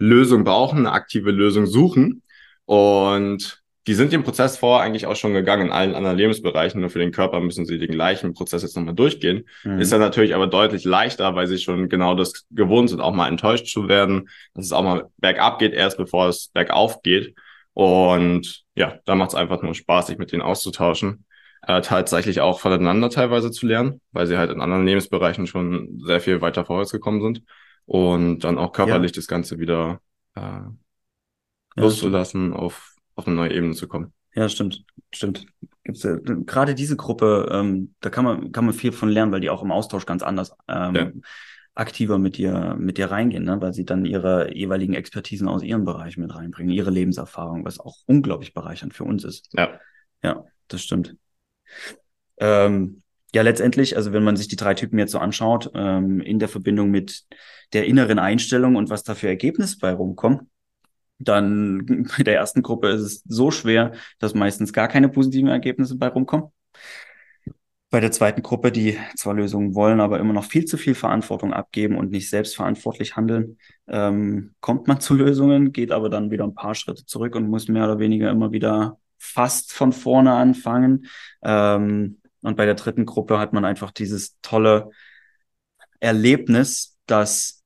Lösung 0.00 0.42
brauchen, 0.44 0.80
eine 0.80 0.92
aktive 0.92 1.30
Lösung 1.30 1.66
suchen. 1.66 2.22
Und 2.64 3.62
die 3.86 3.94
sind 3.94 4.12
den 4.12 4.22
Prozess 4.22 4.56
vorher 4.56 4.84
eigentlich 4.84 5.06
auch 5.06 5.16
schon 5.16 5.34
gegangen 5.34 5.66
in 5.66 5.72
allen 5.72 5.94
anderen 5.94 6.16
Lebensbereichen. 6.16 6.80
Nur 6.80 6.90
für 6.90 6.98
den 6.98 7.12
Körper 7.12 7.40
müssen 7.40 7.66
sie 7.66 7.78
den 7.78 7.90
gleichen 7.90 8.34
Prozess 8.34 8.62
jetzt 8.62 8.76
nochmal 8.76 8.94
durchgehen. 8.94 9.48
Mhm. 9.62 9.78
Ist 9.78 9.92
dann 9.92 10.00
natürlich 10.00 10.34
aber 10.34 10.46
deutlich 10.46 10.84
leichter, 10.84 11.34
weil 11.34 11.46
sie 11.46 11.58
schon 11.58 11.88
genau 11.88 12.14
das 12.14 12.46
gewohnt 12.50 12.90
sind, 12.90 13.00
auch 13.00 13.12
mal 13.12 13.28
enttäuscht 13.28 13.66
zu 13.66 13.88
werden, 13.88 14.28
dass 14.54 14.66
es 14.66 14.72
auch 14.72 14.82
mal 14.82 15.08
bergab 15.18 15.58
geht, 15.58 15.74
erst 15.74 15.96
bevor 15.96 16.28
es 16.28 16.48
bergauf 16.48 17.02
geht. 17.02 17.34
Und 17.72 18.64
ja, 18.74 18.98
da 19.04 19.14
macht 19.14 19.30
es 19.30 19.34
einfach 19.34 19.62
nur 19.62 19.74
Spaß, 19.74 20.08
sich 20.08 20.18
mit 20.18 20.32
denen 20.32 20.42
auszutauschen. 20.42 21.24
Äh, 21.66 21.82
tatsächlich 21.82 22.40
auch 22.40 22.58
voneinander 22.58 23.10
teilweise 23.10 23.50
zu 23.50 23.66
lernen, 23.66 24.00
weil 24.12 24.26
sie 24.26 24.38
halt 24.38 24.50
in 24.50 24.62
anderen 24.62 24.86
Lebensbereichen 24.86 25.46
schon 25.46 26.00
sehr 26.06 26.20
viel 26.20 26.40
weiter 26.40 26.64
vorwärts 26.64 26.90
gekommen 26.90 27.20
sind. 27.20 27.42
Und 27.86 28.40
dann 28.40 28.58
auch 28.58 28.72
körperlich 28.72 29.12
das 29.12 29.26
Ganze 29.26 29.58
wieder 29.58 30.00
äh, 30.34 30.40
Ja, 30.40 30.74
loszulassen, 31.76 32.52
auf, 32.52 32.94
auf 33.14 33.26
eine 33.26 33.36
neue 33.36 33.52
Ebene 33.52 33.74
zu 33.74 33.88
kommen. 33.88 34.12
Ja, 34.34 34.48
stimmt, 34.48 34.84
stimmt. 35.12 35.46
Gibt's 35.82 36.04
äh, 36.04 36.18
gerade 36.46 36.74
diese 36.74 36.96
Gruppe, 36.96 37.48
ähm, 37.52 37.94
da 38.00 38.10
kann 38.10 38.24
man 38.24 38.52
kann 38.52 38.64
man 38.64 38.74
viel 38.74 38.92
von 38.92 39.08
lernen, 39.08 39.32
weil 39.32 39.40
die 39.40 39.50
auch 39.50 39.62
im 39.62 39.72
Austausch 39.72 40.06
ganz 40.06 40.22
anders 40.22 40.54
ähm, 40.68 40.94
Ja. 40.94 41.10
aktiver 41.74 42.18
mit 42.18 42.36
dir 42.36 42.76
mit 42.78 42.98
dir 42.98 43.10
reingehen, 43.10 43.44
ne? 43.44 43.60
weil 43.60 43.72
sie 43.72 43.84
dann 43.84 44.04
ihre 44.04 44.54
jeweiligen 44.54 44.94
Expertisen 44.94 45.48
aus 45.48 45.62
ihrem 45.62 45.84
Bereich 45.84 46.16
mit 46.16 46.34
reinbringen, 46.34 46.72
ihre 46.72 46.90
Lebenserfahrung, 46.90 47.64
was 47.64 47.80
auch 47.80 47.96
unglaublich 48.06 48.54
bereichernd 48.54 48.94
für 48.94 49.04
uns 49.04 49.24
ist. 49.24 49.50
Ja. 49.52 49.80
Ja, 50.22 50.44
das 50.68 50.82
stimmt. 50.82 51.16
Ähm, 52.38 53.02
ja, 53.34 53.42
letztendlich, 53.42 53.96
also 53.96 54.12
wenn 54.12 54.24
man 54.24 54.36
sich 54.36 54.48
die 54.48 54.56
drei 54.56 54.74
Typen 54.74 54.98
jetzt 54.98 55.12
so 55.12 55.18
anschaut, 55.18 55.70
ähm, 55.74 56.20
in 56.20 56.38
der 56.38 56.48
Verbindung 56.48 56.90
mit 56.90 57.24
der 57.72 57.86
inneren 57.86 58.18
Einstellung 58.18 58.76
und 58.76 58.90
was 58.90 59.04
da 59.04 59.14
für 59.14 59.28
Ergebnisse 59.28 59.78
bei 59.78 59.92
rumkommen, 59.92 60.50
dann 61.18 62.08
bei 62.16 62.24
der 62.24 62.36
ersten 62.36 62.62
Gruppe 62.62 62.88
ist 62.88 63.02
es 63.02 63.22
so 63.26 63.50
schwer, 63.50 63.92
dass 64.18 64.34
meistens 64.34 64.72
gar 64.72 64.88
keine 64.88 65.08
positiven 65.08 65.48
Ergebnisse 65.48 65.96
bei 65.96 66.08
rumkommen. 66.08 66.48
Bei 67.92 67.98
der 67.98 68.12
zweiten 68.12 68.42
Gruppe, 68.42 68.70
die 68.70 68.96
zwar 69.16 69.34
Lösungen 69.34 69.74
wollen, 69.74 70.00
aber 70.00 70.20
immer 70.20 70.32
noch 70.32 70.44
viel 70.44 70.64
zu 70.64 70.76
viel 70.76 70.94
Verantwortung 70.94 71.52
abgeben 71.52 71.98
und 71.98 72.12
nicht 72.12 72.30
selbstverantwortlich 72.30 73.16
handeln, 73.16 73.58
ähm, 73.88 74.54
kommt 74.60 74.86
man 74.86 75.00
zu 75.00 75.14
Lösungen, 75.14 75.72
geht 75.72 75.90
aber 75.90 76.08
dann 76.08 76.30
wieder 76.30 76.44
ein 76.44 76.54
paar 76.54 76.76
Schritte 76.76 77.04
zurück 77.04 77.34
und 77.34 77.48
muss 77.48 77.66
mehr 77.66 77.84
oder 77.84 77.98
weniger 77.98 78.30
immer 78.30 78.52
wieder 78.52 79.00
fast 79.18 79.72
von 79.72 79.92
vorne 79.92 80.32
anfangen. 80.32 81.06
Ähm, 81.42 82.19
und 82.42 82.56
bei 82.56 82.66
der 82.66 82.74
dritten 82.74 83.06
Gruppe 83.06 83.38
hat 83.38 83.52
man 83.52 83.64
einfach 83.64 83.90
dieses 83.90 84.38
tolle 84.42 84.90
Erlebnis, 86.00 86.98
dass 87.06 87.59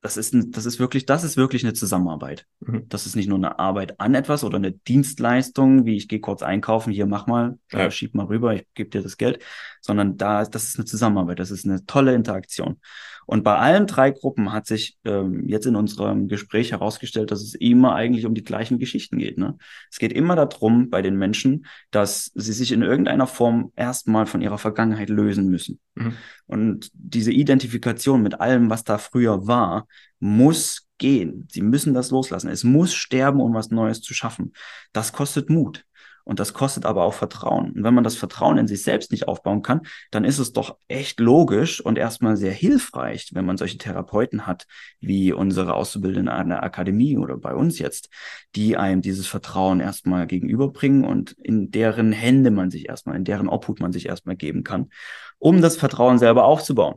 das 0.00 0.16
ist, 0.16 0.32
ein, 0.32 0.52
das 0.52 0.64
ist 0.64 0.78
wirklich, 0.78 1.06
das 1.06 1.24
ist 1.24 1.36
wirklich 1.36 1.64
eine 1.64 1.72
Zusammenarbeit. 1.74 2.46
Mhm. 2.60 2.88
Das 2.88 3.04
ist 3.04 3.16
nicht 3.16 3.28
nur 3.28 3.38
eine 3.38 3.58
Arbeit 3.58 3.98
an 4.00 4.14
etwas 4.14 4.44
oder 4.44 4.56
eine 4.56 4.72
Dienstleistung, 4.72 5.86
wie 5.86 5.96
ich 5.96 6.06
gehe 6.06 6.20
kurz 6.20 6.42
einkaufen, 6.42 6.92
hier 6.92 7.06
mach 7.06 7.26
mal, 7.26 7.58
Ja. 7.72 7.86
äh, 7.86 7.90
schieb 7.90 8.14
mal 8.14 8.26
rüber, 8.26 8.54
ich 8.54 8.64
gebe 8.74 8.90
dir 8.90 9.02
das 9.02 9.16
Geld, 9.16 9.42
sondern 9.80 10.16
da, 10.16 10.44
das 10.44 10.64
ist 10.64 10.76
eine 10.76 10.84
Zusammenarbeit, 10.84 11.40
das 11.40 11.50
ist 11.50 11.64
eine 11.66 11.84
tolle 11.86 12.14
Interaktion. 12.14 12.78
Und 13.26 13.44
bei 13.44 13.56
allen 13.56 13.86
drei 13.86 14.10
Gruppen 14.10 14.52
hat 14.52 14.66
sich 14.66 14.96
ähm, 15.04 15.46
jetzt 15.48 15.66
in 15.66 15.76
unserem 15.76 16.28
Gespräch 16.28 16.72
herausgestellt, 16.72 17.30
dass 17.30 17.42
es 17.42 17.54
immer 17.54 17.94
eigentlich 17.94 18.24
um 18.24 18.34
die 18.34 18.44
gleichen 18.44 18.78
Geschichten 18.78 19.18
geht. 19.18 19.36
Ne? 19.36 19.58
Es 19.90 19.98
geht 19.98 20.14
immer 20.14 20.34
darum 20.34 20.88
bei 20.88 21.02
den 21.02 21.16
Menschen, 21.16 21.66
dass 21.90 22.30
sie 22.34 22.52
sich 22.54 22.72
in 22.72 22.80
irgendeiner 22.80 23.26
Form 23.26 23.70
erstmal 23.76 24.24
von 24.24 24.40
ihrer 24.40 24.56
Vergangenheit 24.56 25.10
lösen 25.10 25.50
müssen. 25.50 25.78
Mhm. 25.94 26.14
Und 26.48 26.90
diese 26.94 27.30
Identifikation 27.30 28.22
mit 28.22 28.40
allem, 28.40 28.70
was 28.70 28.82
da 28.82 28.98
früher 28.98 29.46
war, 29.46 29.86
muss 30.18 30.88
gehen. 30.98 31.46
Sie 31.50 31.62
müssen 31.62 31.94
das 31.94 32.10
loslassen. 32.10 32.48
Es 32.48 32.64
muss 32.64 32.94
sterben, 32.94 33.40
um 33.40 33.54
was 33.54 33.70
Neues 33.70 34.00
zu 34.00 34.14
schaffen. 34.14 34.52
Das 34.92 35.12
kostet 35.12 35.50
Mut. 35.50 35.84
Und 36.28 36.40
das 36.40 36.52
kostet 36.52 36.84
aber 36.84 37.04
auch 37.04 37.14
Vertrauen. 37.14 37.72
Und 37.72 37.84
wenn 37.84 37.94
man 37.94 38.04
das 38.04 38.14
Vertrauen 38.14 38.58
in 38.58 38.66
sich 38.68 38.82
selbst 38.82 39.12
nicht 39.12 39.26
aufbauen 39.28 39.62
kann, 39.62 39.80
dann 40.10 40.24
ist 40.24 40.38
es 40.38 40.52
doch 40.52 40.76
echt 40.86 41.20
logisch 41.20 41.80
und 41.80 41.96
erstmal 41.96 42.36
sehr 42.36 42.52
hilfreich, 42.52 43.30
wenn 43.32 43.46
man 43.46 43.56
solche 43.56 43.78
Therapeuten 43.78 44.46
hat, 44.46 44.66
wie 45.00 45.32
unsere 45.32 45.72
Auszubildenden 45.72 46.28
an 46.28 46.50
der 46.50 46.62
Akademie 46.62 47.16
oder 47.16 47.38
bei 47.38 47.54
uns 47.54 47.78
jetzt, 47.78 48.10
die 48.56 48.76
einem 48.76 49.00
dieses 49.00 49.26
Vertrauen 49.26 49.80
erstmal 49.80 50.26
gegenüberbringen 50.26 51.02
und 51.02 51.32
in 51.32 51.70
deren 51.70 52.12
Hände 52.12 52.50
man 52.50 52.70
sich 52.70 52.90
erstmal, 52.90 53.16
in 53.16 53.24
deren 53.24 53.48
Obhut 53.48 53.80
man 53.80 53.94
sich 53.94 54.04
erstmal 54.04 54.36
geben 54.36 54.64
kann, 54.64 54.90
um 55.38 55.62
das 55.62 55.78
Vertrauen 55.78 56.18
selber 56.18 56.44
aufzubauen. 56.44 56.96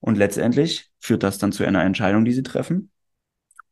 Und 0.00 0.16
letztendlich 0.16 0.90
führt 0.98 1.24
das 1.24 1.36
dann 1.36 1.52
zu 1.52 1.66
einer 1.66 1.84
Entscheidung, 1.84 2.24
die 2.24 2.32
sie 2.32 2.42
treffen. 2.42 2.90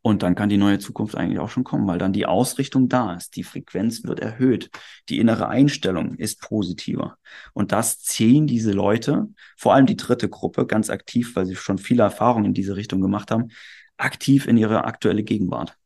Und 0.00 0.22
dann 0.22 0.34
kann 0.34 0.48
die 0.48 0.56
neue 0.56 0.78
Zukunft 0.78 1.16
eigentlich 1.16 1.40
auch 1.40 1.50
schon 1.50 1.64
kommen, 1.64 1.86
weil 1.86 1.98
dann 1.98 2.12
die 2.12 2.26
Ausrichtung 2.26 2.88
da 2.88 3.14
ist, 3.14 3.34
die 3.36 3.42
Frequenz 3.42 4.04
wird 4.04 4.20
erhöht, 4.20 4.70
die 5.08 5.18
innere 5.18 5.48
Einstellung 5.48 6.14
ist 6.14 6.40
positiver. 6.40 7.18
Und 7.52 7.72
das 7.72 8.00
ziehen 8.00 8.46
diese 8.46 8.72
Leute, 8.72 9.28
vor 9.56 9.74
allem 9.74 9.86
die 9.86 9.96
dritte 9.96 10.28
Gruppe, 10.28 10.66
ganz 10.66 10.88
aktiv, 10.88 11.34
weil 11.34 11.46
sie 11.46 11.56
schon 11.56 11.78
viele 11.78 12.04
Erfahrungen 12.04 12.46
in 12.46 12.54
diese 12.54 12.76
Richtung 12.76 13.00
gemacht 13.00 13.30
haben, 13.30 13.48
aktiv 13.96 14.46
in 14.46 14.56
ihre 14.56 14.84
aktuelle 14.84 15.24
Gegenwart. 15.24 15.76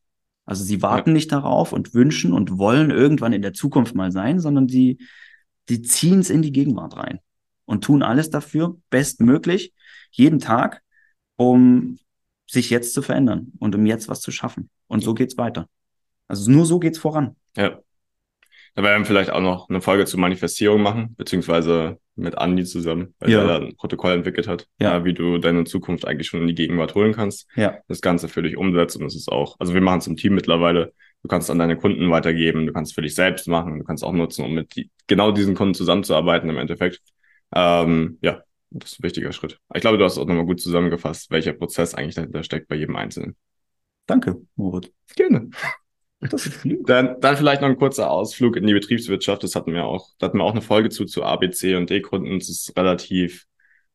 Also 0.45 0.63
sie 0.63 0.81
warten 0.81 1.11
ja. 1.11 1.13
nicht 1.13 1.31
darauf 1.31 1.73
und 1.73 1.93
wünschen 1.93 2.33
und 2.33 2.57
wollen 2.57 2.91
irgendwann 2.91 3.33
in 3.33 3.41
der 3.41 3.53
Zukunft 3.53 3.95
mal 3.95 4.11
sein, 4.11 4.39
sondern 4.39 4.67
sie, 4.67 4.99
sie 5.67 5.81
ziehen 5.81 6.19
es 6.19 6.29
in 6.29 6.41
die 6.41 6.51
Gegenwart 6.51 6.97
rein 6.97 7.19
und 7.65 7.83
tun 7.83 8.03
alles 8.03 8.29
dafür, 8.29 8.77
bestmöglich, 8.89 9.73
jeden 10.11 10.39
Tag, 10.39 10.81
um 11.37 11.97
sich 12.53 12.69
jetzt 12.69 12.93
zu 12.93 13.01
verändern 13.01 13.51
und 13.59 13.75
um 13.75 13.85
jetzt 13.85 14.07
was 14.07 14.21
zu 14.21 14.31
schaffen. 14.31 14.69
Und 14.87 15.01
so 15.01 15.13
geht's 15.13 15.37
weiter. 15.37 15.67
Also 16.27 16.49
nur 16.51 16.65
so 16.65 16.79
geht's 16.79 16.99
voran. 16.99 17.35
Ja. 17.57 17.79
Da 18.75 18.81
werden 18.81 19.03
wir 19.03 19.05
vielleicht 19.05 19.29
auch 19.29 19.41
noch 19.41 19.69
eine 19.69 19.81
Folge 19.81 20.05
zur 20.05 20.19
Manifestierung 20.19 20.81
machen, 20.81 21.13
beziehungsweise 21.15 21.99
mit 22.15 22.37
Andi 22.37 22.63
zusammen, 22.63 23.13
weil 23.19 23.29
ja. 23.29 23.41
er 23.41 23.47
da 23.47 23.65
ein 23.65 23.75
Protokoll 23.75 24.13
entwickelt 24.13 24.47
hat, 24.47 24.67
ja. 24.79 25.03
wie 25.05 25.13
du 25.13 25.37
deine 25.37 25.63
Zukunft 25.63 26.07
eigentlich 26.07 26.27
schon 26.27 26.41
in 26.41 26.47
die 26.47 26.55
Gegenwart 26.55 26.95
holen 26.95 27.13
kannst. 27.13 27.47
Ja. 27.55 27.77
Das 27.87 28.01
Ganze 28.01 28.29
für 28.29 28.41
dich 28.41 28.57
umsetzt 28.57 28.95
und 28.95 29.03
das 29.03 29.15
ist 29.15 29.29
auch, 29.29 29.55
also 29.59 29.73
wir 29.73 29.81
machen 29.81 29.99
es 29.99 30.07
im 30.07 30.15
Team 30.15 30.33
mittlerweile. 30.33 30.93
Du 31.21 31.27
kannst 31.27 31.49
an 31.51 31.59
deine 31.59 31.77
Kunden 31.77 32.09
weitergeben, 32.09 32.65
du 32.65 32.73
kannst 32.73 32.95
für 32.95 33.01
dich 33.01 33.15
selbst 33.15 33.47
machen, 33.47 33.79
du 33.79 33.85
kannst 33.85 34.03
auch 34.03 34.11
nutzen, 34.11 34.43
um 34.43 34.53
mit 34.53 34.75
die, 34.75 34.89
genau 35.07 35.31
diesen 35.31 35.55
Kunden 35.55 35.73
zusammenzuarbeiten 35.73 36.49
im 36.49 36.57
Endeffekt. 36.57 36.99
Ähm, 37.55 38.17
ja, 38.21 38.41
das 38.73 38.93
ist 38.93 38.99
ein 38.99 39.03
wichtiger 39.03 39.31
Schritt. 39.31 39.59
Ich 39.73 39.81
glaube, 39.81 39.97
du 39.97 40.03
hast 40.03 40.17
auch 40.17 40.25
nochmal 40.25 40.45
gut 40.45 40.59
zusammengefasst, 40.59 41.29
welcher 41.31 41.53
Prozess 41.53 41.93
eigentlich 41.93 42.15
dahinter 42.15 42.43
steckt 42.43 42.67
bei 42.67 42.75
jedem 42.75 42.95
Einzelnen. 42.95 43.35
Danke, 44.05 44.41
Moritz. 44.55 44.89
Gerne. 45.15 45.49
Das 46.19 46.45
ist 46.47 46.59
dann, 46.85 47.19
dann 47.21 47.37
vielleicht 47.37 47.61
noch 47.61 47.69
ein 47.69 47.77
kurzer 47.77 48.09
Ausflug 48.09 48.55
in 48.57 48.65
die 48.65 48.73
Betriebswirtschaft. 48.73 49.43
Das 49.43 49.55
hatten 49.55 49.73
wir 49.73 49.85
auch, 49.85 50.09
da 50.17 50.27
hatten 50.27 50.37
wir 50.37 50.43
auch 50.43 50.51
eine 50.51 50.61
Folge 50.61 50.89
zu, 50.89 51.05
zu 51.05 51.23
ABC 51.23 51.75
und 51.75 51.89
D-Kunden. 51.89 52.39
Das 52.39 52.49
ist 52.49 52.75
relativ 52.75 53.45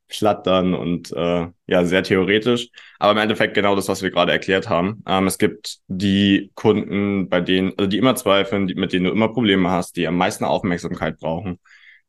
platt 0.06 0.46
dann 0.46 0.72
und 0.72 1.12
äh, 1.12 1.48
ja, 1.66 1.84
sehr 1.84 2.02
theoretisch. 2.02 2.70
Aber 2.98 3.12
im 3.12 3.18
Endeffekt 3.18 3.54
genau 3.54 3.76
das, 3.76 3.88
was 3.88 4.02
wir 4.02 4.10
gerade 4.10 4.32
erklärt 4.32 4.68
haben. 4.68 5.02
Ähm, 5.06 5.26
es 5.26 5.36
gibt 5.36 5.78
die 5.88 6.50
Kunden, 6.54 7.28
bei 7.28 7.40
denen, 7.40 7.72
also 7.76 7.86
die 7.88 7.98
immer 7.98 8.14
zweifeln, 8.14 8.66
die, 8.68 8.74
mit 8.74 8.92
denen 8.92 9.04
du 9.04 9.10
immer 9.10 9.28
Probleme 9.28 9.70
hast, 9.70 9.96
die 9.96 10.06
am 10.06 10.16
meisten 10.16 10.44
Aufmerksamkeit 10.44 11.18
brauchen 11.18 11.58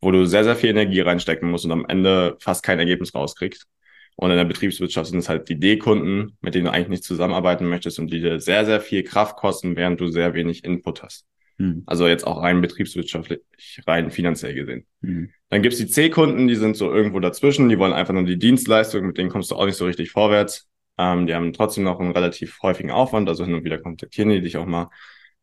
wo 0.01 0.11
du 0.11 0.25
sehr, 0.25 0.43
sehr 0.43 0.55
viel 0.55 0.69
Energie 0.69 1.01
reinstecken 1.01 1.49
musst 1.49 1.65
und 1.65 1.71
am 1.71 1.85
Ende 1.87 2.37
fast 2.39 2.63
kein 2.63 2.79
Ergebnis 2.79 3.13
rauskriegst. 3.13 3.67
Und 4.15 4.31
in 4.31 4.37
der 4.37 4.45
Betriebswirtschaft 4.45 5.09
sind 5.09 5.19
es 5.19 5.29
halt 5.29 5.47
die 5.47 5.59
D-Kunden, 5.59 6.37
mit 6.41 6.53
denen 6.53 6.65
du 6.65 6.71
eigentlich 6.71 6.89
nicht 6.89 7.03
zusammenarbeiten 7.05 7.69
möchtest 7.69 7.99
und 7.99 8.11
die 8.11 8.19
dir 8.19 8.41
sehr, 8.41 8.65
sehr 8.65 8.81
viel 8.81 9.03
Kraft 9.03 9.37
kosten, 9.37 9.77
während 9.77 10.01
du 10.01 10.09
sehr 10.09 10.33
wenig 10.33 10.65
Input 10.65 11.03
hast. 11.03 11.25
Mhm. 11.57 11.83
Also 11.85 12.07
jetzt 12.07 12.27
auch 12.27 12.41
rein 12.41 12.59
betriebswirtschaftlich, 12.59 13.39
rein 13.87 14.11
finanziell 14.11 14.55
gesehen. 14.55 14.85
Mhm. 15.01 15.29
Dann 15.49 15.61
gibt's 15.61 15.77
die 15.77 15.87
C-Kunden, 15.87 16.47
die 16.47 16.55
sind 16.55 16.75
so 16.75 16.91
irgendwo 16.91 17.21
dazwischen, 17.21 17.69
die 17.69 17.79
wollen 17.79 17.93
einfach 17.93 18.13
nur 18.13 18.23
die 18.23 18.37
Dienstleistung, 18.37 19.05
mit 19.05 19.17
denen 19.17 19.29
kommst 19.29 19.51
du 19.51 19.55
auch 19.55 19.65
nicht 19.65 19.77
so 19.77 19.85
richtig 19.85 20.11
vorwärts. 20.11 20.67
Ähm, 20.97 21.25
die 21.25 21.33
haben 21.33 21.53
trotzdem 21.53 21.85
noch 21.85 21.99
einen 21.99 22.11
relativ 22.11 22.61
häufigen 22.61 22.91
Aufwand, 22.91 23.29
also 23.29 23.45
hin 23.45 23.53
und 23.53 23.63
wieder 23.63 23.77
kontaktieren 23.77 24.29
die 24.29 24.41
dich 24.41 24.57
auch 24.57 24.65
mal. 24.65 24.89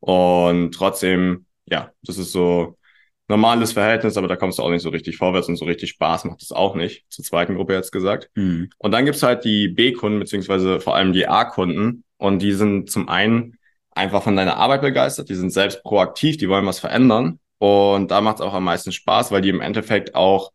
Und 0.01 0.73
trotzdem, 0.73 1.47
ja, 1.65 1.93
das 2.03 2.19
ist 2.19 2.33
so 2.33 2.77
normales 3.29 3.73
Verhältnis, 3.73 4.17
aber 4.17 4.29
da 4.29 4.37
kommst 4.37 4.59
du 4.59 4.63
auch 4.63 4.71
nicht 4.71 4.83
so 4.83 4.91
richtig 4.91 5.17
vorwärts 5.17 5.49
und 5.49 5.57
so 5.57 5.65
richtig 5.65 5.91
Spaß 5.91 6.25
macht 6.25 6.43
es 6.43 6.53
auch 6.53 6.75
nicht. 6.75 7.05
Zur 7.09 7.25
zweiten 7.25 7.57
Gruppe 7.57 7.75
jetzt 7.75 7.93
gesagt. 7.93 8.31
Mhm. 8.35 8.71
Und 8.79 8.93
dann 8.93 9.05
gibt's 9.05 9.23
halt 9.23 9.45
die 9.45 9.69
B-Kunden, 9.69 10.19
beziehungsweise 10.19 10.81
vor 10.81 10.95
allem 10.95 11.13
die 11.13 11.27
A-Kunden. 11.27 12.05
Und 12.19 12.41
die 12.41 12.53
sind 12.53 12.91
zum 12.91 13.09
einen 13.09 13.59
einfach 13.91 14.23
von 14.23 14.37
deiner 14.37 14.57
Arbeit 14.57 14.83
begeistert, 14.83 15.29
die 15.29 15.35
sind 15.35 15.51
selbst 15.51 15.83
proaktiv, 15.83 16.37
die 16.37 16.49
wollen 16.49 16.67
was 16.67 16.79
verändern. 16.79 17.41
Und 17.59 18.11
da 18.11 18.21
macht 18.21 18.37
es 18.37 18.43
auch 18.43 18.55
am 18.55 18.65
meisten 18.65 18.93
Spaß, 18.93 19.33
weil 19.33 19.41
die 19.41 19.49
im 19.49 19.61
Endeffekt 19.61 20.15
auch 20.15 20.53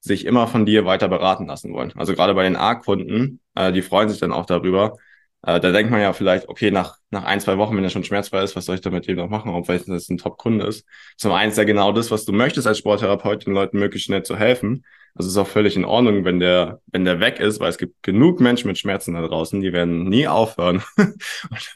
sich 0.00 0.26
immer 0.26 0.48
von 0.48 0.66
dir 0.66 0.84
weiter 0.84 1.08
beraten 1.08 1.46
lassen 1.46 1.72
wollen. 1.72 1.92
Also 1.96 2.14
gerade 2.14 2.34
bei 2.34 2.42
den 2.42 2.56
A-Kunden, 2.56 3.40
äh, 3.54 3.72
die 3.72 3.82
freuen 3.82 4.08
sich 4.08 4.18
dann 4.18 4.32
auch 4.32 4.46
darüber, 4.46 4.96
äh, 5.44 5.58
da 5.60 5.72
denkt 5.72 5.90
man 5.90 6.00
ja 6.00 6.12
vielleicht, 6.12 6.48
okay, 6.48 6.70
nach, 6.70 6.96
nach 7.10 7.24
ein, 7.24 7.40
zwei 7.40 7.58
Wochen, 7.58 7.76
wenn 7.76 7.84
er 7.84 7.90
schon 7.90 8.04
schmerzfrei 8.04 8.42
ist, 8.42 8.54
was 8.54 8.64
soll 8.64 8.76
ich 8.76 8.80
da 8.80 8.90
mit 8.90 9.06
dem 9.08 9.16
noch 9.16 9.28
machen, 9.28 9.52
ob 9.52 9.66
vielleicht 9.66 9.88
das 9.88 10.08
ein 10.08 10.18
Top-Kunde 10.18 10.66
ist. 10.66 10.86
Zum 11.16 11.32
einen 11.32 11.50
ist 11.50 11.58
ja 11.58 11.64
genau 11.64 11.92
das, 11.92 12.10
was 12.10 12.24
du 12.24 12.32
möchtest 12.32 12.66
als 12.66 12.78
Sporttherapeut, 12.78 13.46
den 13.46 13.54
Leuten 13.54 13.78
möglichst 13.78 14.06
schnell 14.06 14.22
zu 14.22 14.36
helfen. 14.36 14.84
Also 15.14 15.28
ist 15.28 15.36
auch 15.36 15.46
völlig 15.46 15.76
in 15.76 15.84
Ordnung, 15.84 16.24
wenn 16.24 16.40
der, 16.40 16.80
wenn 16.86 17.04
der 17.04 17.20
weg 17.20 17.38
ist, 17.38 17.60
weil 17.60 17.68
es 17.68 17.76
gibt 17.76 18.02
genug 18.02 18.40
Menschen 18.40 18.68
mit 18.68 18.78
Schmerzen 18.78 19.12
da 19.14 19.20
draußen, 19.20 19.60
die 19.60 19.72
werden 19.72 20.04
nie 20.04 20.26
aufhören. 20.26 20.82
und 20.96 21.12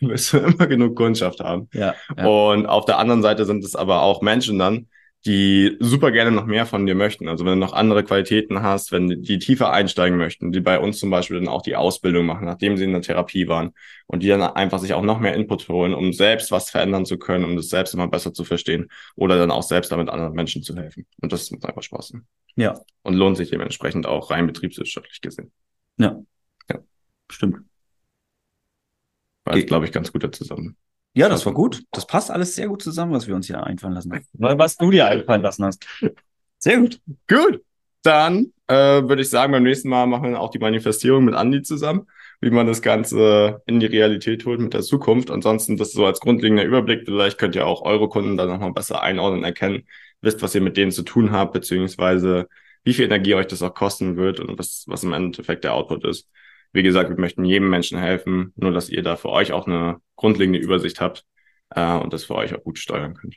dann 0.01 0.09
wirst 0.09 0.33
du 0.33 0.39
immer 0.39 0.67
genug 0.67 0.97
Kundschaft 0.97 1.41
haben. 1.41 1.69
Ja, 1.73 1.95
ja. 2.17 2.27
Und 2.27 2.67
auf 2.67 2.87
der 2.87 2.99
anderen 2.99 3.21
Seite 3.21 3.45
sind 3.45 3.63
es 3.63 3.77
aber 3.77 4.03
auch 4.03 4.23
Menschen 4.23 4.59
dann, 4.59 4.87
die 5.27 5.77
super 5.81 6.13
gerne 6.13 6.31
noch 6.31 6.47
mehr 6.47 6.67
von 6.67 6.87
dir 6.87 6.95
möchten. 6.95 7.29
Also 7.29 7.45
wenn 7.45 7.55
du 7.55 7.59
noch 7.59 7.73
andere 7.73 8.05
Qualitäten 8.05 8.63
hast, 8.63 8.93
wenn 8.93 9.23
die 9.23 9.39
tiefer 9.39 9.73
einsteigen 9.73 10.17
möchten, 10.17 10.53
die 10.53 10.61
bei 10.61 10.79
uns 10.79 10.99
zum 10.99 11.11
Beispiel 11.11 11.39
dann 11.39 11.49
auch 11.49 11.63
die 11.63 11.75
Ausbildung 11.75 12.27
machen, 12.27 12.45
nachdem 12.45 12.77
sie 12.77 12.85
in 12.85 12.93
der 12.93 13.03
Therapie 13.03 13.49
waren 13.49 13.73
und 14.07 14.23
die 14.23 14.29
dann 14.29 14.41
einfach 14.43 14.79
sich 14.79 14.95
auch 14.95 15.03
noch 15.03 15.19
mehr 15.19 15.35
Input 15.35 15.69
holen, 15.69 15.95
um 15.95 16.13
selbst 16.13 16.53
was 16.53 16.71
verändern 16.71 17.05
zu 17.05 17.19
können, 17.19 17.45
um 17.45 17.57
das 17.57 17.69
selbst 17.69 17.93
immer 17.93 18.07
besser 18.07 18.33
zu 18.33 18.45
verstehen 18.45 18.89
oder 19.17 19.37
dann 19.37 19.51
auch 19.51 19.65
selbst 19.65 19.91
damit 19.91 20.09
anderen 20.09 20.33
Menschen 20.33 20.63
zu 20.63 20.77
helfen. 20.77 21.07
Und 21.21 21.33
das 21.33 21.51
macht 21.51 21.67
einfach 21.67 21.83
Spaß. 21.83 22.15
Ja. 22.55 22.81
Und 23.03 23.15
lohnt 23.15 23.37
sich 23.37 23.51
dementsprechend 23.51 24.07
auch 24.07 24.31
rein 24.31 24.47
betriebswirtschaftlich 24.47 25.21
gesehen. 25.21 25.51
Ja. 25.99 26.23
Ja. 26.71 26.79
Stimmt. 27.31 27.59
War, 29.45 29.59
glaube 29.61 29.87
ich, 29.87 29.93
ganz 29.93 30.13
guter 30.13 30.31
zusammen. 30.31 30.77
Ja, 31.17 31.31
das 31.31 31.47
war 31.47 31.55
gut. 31.55 31.83
Das 31.93 32.07
passt 32.07 32.31
alles 32.31 32.55
sehr 32.55 32.69
gut 32.69 32.83
zusammen, 32.83 33.13
was 33.13 33.27
wir 33.27 33.35
uns 33.35 33.47
hier 33.47 33.65
einfallen 33.65 33.95
lassen 33.95 34.13
haben. 34.13 34.59
Was 34.59 34.77
du 34.77 34.91
dir 34.91 35.07
einfallen 35.07 35.41
lassen 35.41 35.65
hast. 35.65 35.87
Sehr 36.59 36.79
gut. 36.79 37.01
Gut. 37.27 37.63
Dann 38.03 38.53
äh, 38.67 38.75
würde 39.03 39.23
ich 39.23 39.31
sagen, 39.31 39.53
beim 39.53 39.63
nächsten 39.63 39.89
Mal 39.89 40.07
machen 40.07 40.33
wir 40.33 40.41
auch 40.41 40.51
die 40.51 40.59
Manifestierung 40.59 41.25
mit 41.25 41.35
Andi 41.35 41.63
zusammen, 41.63 42.07
wie 42.43 42.51
man 42.51 42.67
das 42.67 42.83
Ganze 42.83 43.63
in 43.65 43.81
die 43.81 43.87
Realität 43.87 44.45
holt 44.45 44.61
mit 44.61 44.75
der 44.75 44.83
Zukunft. 44.83 45.31
Ansonsten 45.31 45.79
das 45.79 45.93
so 45.93 46.05
als 46.05 46.21
grundlegender 46.21 46.65
Überblick. 46.65 47.07
Vielleicht 47.07 47.39
könnt 47.39 47.55
ihr 47.55 47.67
auch 47.67 47.81
eure 47.81 48.11
Kunden 48.11 48.37
dann 48.37 48.51
nochmal 48.51 48.75
besser 48.75 49.01
einordnen, 49.01 49.43
erkennen, 49.43 49.87
wisst, 50.21 50.43
was 50.43 50.55
ihr 50.55 50.61
mit 50.61 50.77
denen 50.77 50.93
zu 50.93 51.03
tun 51.03 51.33
habt, 51.33 51.55
beziehungsweise 51.55 52.47
wie 52.85 52.93
viel 52.93 53.07
Energie 53.07 53.35
euch 53.35 53.47
das 53.47 53.63
auch 53.63 53.73
kosten 53.73 54.19
wird 54.19 54.39
und 54.39 54.59
was, 54.59 54.85
was 54.87 55.03
im 55.03 55.15
Endeffekt 55.15 55.65
der 55.65 55.73
Output 55.73 56.05
ist. 56.05 56.29
Wie 56.73 56.83
gesagt, 56.83 57.11
wir 57.11 57.19
möchten 57.19 57.45
jedem 57.45 57.71
Menschen 57.71 57.99
helfen, 57.99 58.53
nur 58.57 58.73
dass 58.73 58.89
ihr 58.89 59.03
da 59.03 59.17
für 59.17 59.31
euch 59.31 59.53
auch 59.53 59.67
eine 59.67 59.97
grundlegende 60.17 60.59
Übersicht 60.59 61.01
habt 61.01 61.25
äh, 61.71 61.97
und 61.97 62.13
das 62.13 62.25
für 62.25 62.35
euch 62.35 62.55
auch 62.55 62.63
gut 62.63 62.79
steuern 62.79 63.15
könnt. 63.15 63.37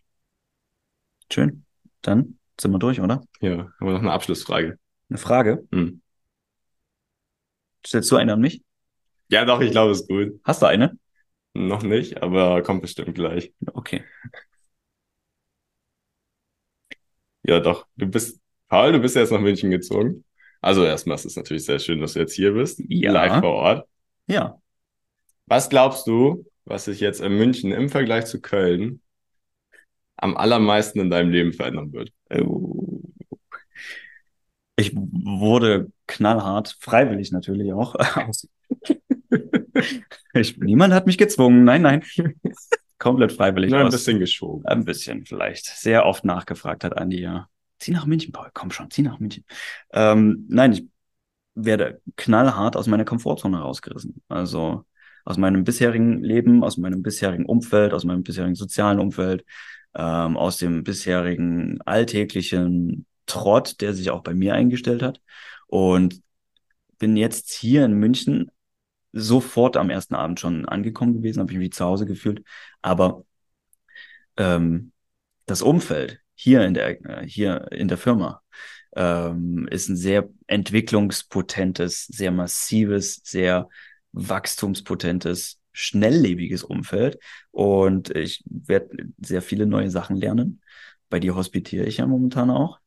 Schön. 1.31 1.65
Dann 2.01 2.39
sind 2.59 2.71
wir 2.71 2.79
durch, 2.79 2.99
oder? 3.01 3.23
Ja, 3.41 3.51
haben 3.57 3.73
wir 3.79 3.93
noch 3.93 3.99
eine 3.99 4.11
Abschlussfrage. 4.11 4.77
Eine 5.09 5.17
Frage? 5.17 5.67
Hm. 5.71 6.01
Stellst 7.85 8.11
du 8.11 8.17
eine 8.17 8.33
an 8.33 8.41
mich? 8.41 8.61
Ja, 9.29 9.45
doch, 9.45 9.61
ich 9.61 9.71
glaube, 9.71 9.91
es 9.91 10.01
ist 10.01 10.09
gut. 10.09 10.39
Hast 10.43 10.61
du 10.61 10.65
eine? 10.65 10.97
Noch 11.53 11.83
nicht, 11.83 12.21
aber 12.21 12.61
kommt 12.61 12.81
bestimmt 12.81 13.15
gleich. 13.15 13.53
Okay. 13.73 14.03
Ja, 17.43 17.59
doch. 17.59 17.87
Du 17.95 18.07
bist, 18.07 18.39
Paul, 18.67 18.91
du 18.91 18.99
bist 18.99 19.15
ja 19.15 19.21
jetzt 19.21 19.31
nach 19.31 19.39
München 19.39 19.71
gezogen. 19.71 20.23
Also 20.61 20.83
erstmal 20.83 21.15
ist 21.15 21.25
es 21.25 21.35
natürlich 21.35 21.65
sehr 21.65 21.79
schön, 21.79 22.01
dass 22.01 22.13
du 22.13 22.19
jetzt 22.19 22.33
hier 22.33 22.53
bist, 22.53 22.81
ja. 22.87 23.11
live 23.11 23.39
vor 23.39 23.53
Ort. 23.53 23.87
Ja. 24.27 24.59
Was 25.45 25.69
glaubst 25.69 26.05
du, 26.07 26.45
was 26.65 26.85
sich 26.85 26.99
jetzt 26.99 27.21
in 27.21 27.37
München 27.37 27.71
im 27.71 27.89
Vergleich 27.89 28.25
zu 28.25 28.41
Köln 28.41 29.01
am 30.17 30.35
allermeisten 30.37 30.99
in 30.99 31.09
deinem 31.09 31.31
Leben 31.31 31.53
verändern 31.53 31.93
wird? 31.93 32.11
Oh. 32.29 33.01
Ich 34.75 34.93
wurde 34.95 35.91
knallhart, 36.07 36.77
freiwillig 36.79 37.31
natürlich 37.31 37.73
auch. 37.73 37.95
ich, 40.33 40.57
niemand 40.57 40.93
hat 40.93 41.05
mich 41.05 41.17
gezwungen. 41.17 41.63
Nein, 41.63 41.81
nein. 41.81 42.03
Komplett 42.97 43.31
freiwillig. 43.31 43.71
Nur 43.71 43.79
ein 43.79 43.89
bisschen 43.89 44.19
geschoben. 44.19 44.65
Ein 44.65 44.85
bisschen 44.85 45.25
vielleicht. 45.25 45.65
Sehr 45.65 46.05
oft 46.05 46.25
nachgefragt 46.25 46.83
hat 46.83 46.97
Andi, 46.97 47.21
ja. 47.21 47.47
Zieh 47.79 47.91
nach 47.91 48.05
München, 48.05 48.31
Paul, 48.31 48.49
komm 48.53 48.71
schon, 48.71 48.91
zieh 48.91 49.01
nach 49.01 49.19
München. 49.19 49.45
Ähm, 49.91 50.45
nein, 50.49 50.73
ich 50.73 50.87
werde 51.55 52.01
knallhart 52.15 52.75
aus 52.75 52.87
meiner 52.87 53.05
Komfortzone 53.05 53.59
rausgerissen. 53.59 54.21
Also 54.27 54.85
aus 55.25 55.37
meinem 55.37 55.63
bisherigen 55.63 56.23
Leben, 56.23 56.63
aus 56.63 56.77
meinem 56.77 57.01
bisherigen 57.03 57.45
Umfeld, 57.45 57.93
aus 57.93 58.03
meinem 58.03 58.23
bisherigen 58.23 58.55
sozialen 58.55 58.99
Umfeld, 58.99 59.45
ähm, 59.95 60.37
aus 60.37 60.57
dem 60.57 60.83
bisherigen 60.83 61.81
alltäglichen 61.81 63.05
Trott, 63.25 63.81
der 63.81 63.93
sich 63.93 64.11
auch 64.11 64.23
bei 64.23 64.33
mir 64.33 64.55
eingestellt 64.55 65.01
hat. 65.03 65.21
Und 65.67 66.21
bin 66.97 67.15
jetzt 67.17 67.51
hier 67.51 67.85
in 67.85 67.93
München 67.93 68.51
sofort 69.11 69.77
am 69.77 69.89
ersten 69.89 70.15
Abend 70.15 70.39
schon 70.39 70.67
angekommen 70.67 71.13
gewesen, 71.13 71.39
habe 71.39 71.51
ich 71.51 71.57
mich 71.57 71.73
zu 71.73 71.85
Hause 71.85 72.05
gefühlt. 72.05 72.43
Aber 72.81 73.25
ähm, 74.37 74.91
das 75.45 75.61
Umfeld 75.61 76.21
hier 76.41 76.63
in 76.63 76.73
der, 76.73 77.06
äh, 77.06 77.28
hier 77.28 77.69
in 77.71 77.89
der 77.89 77.97
Firma 77.97 78.41
ähm, 78.95 79.67
ist 79.69 79.89
ein 79.89 79.97
sehr 79.97 80.30
entwicklungspotentes, 80.47 82.06
sehr 82.06 82.32
massives, 82.32 83.21
sehr 83.25 83.67
wachstumspotentes, 84.13 85.60
schnelllebiges 85.73 86.63
Umfeld. 86.63 87.19
Und 87.52 88.15
ich 88.15 88.41
werde 88.45 88.89
sehr 89.19 89.41
viele 89.41 89.65
neue 89.65 89.89
Sachen 89.89 90.15
lernen. 90.15 90.62
Bei 91.10 91.19
dir 91.19 91.36
hospitiere 91.36 91.86
ich 91.86 91.97
ja 91.97 92.08
momentan 92.08 92.49
auch. 92.49 92.80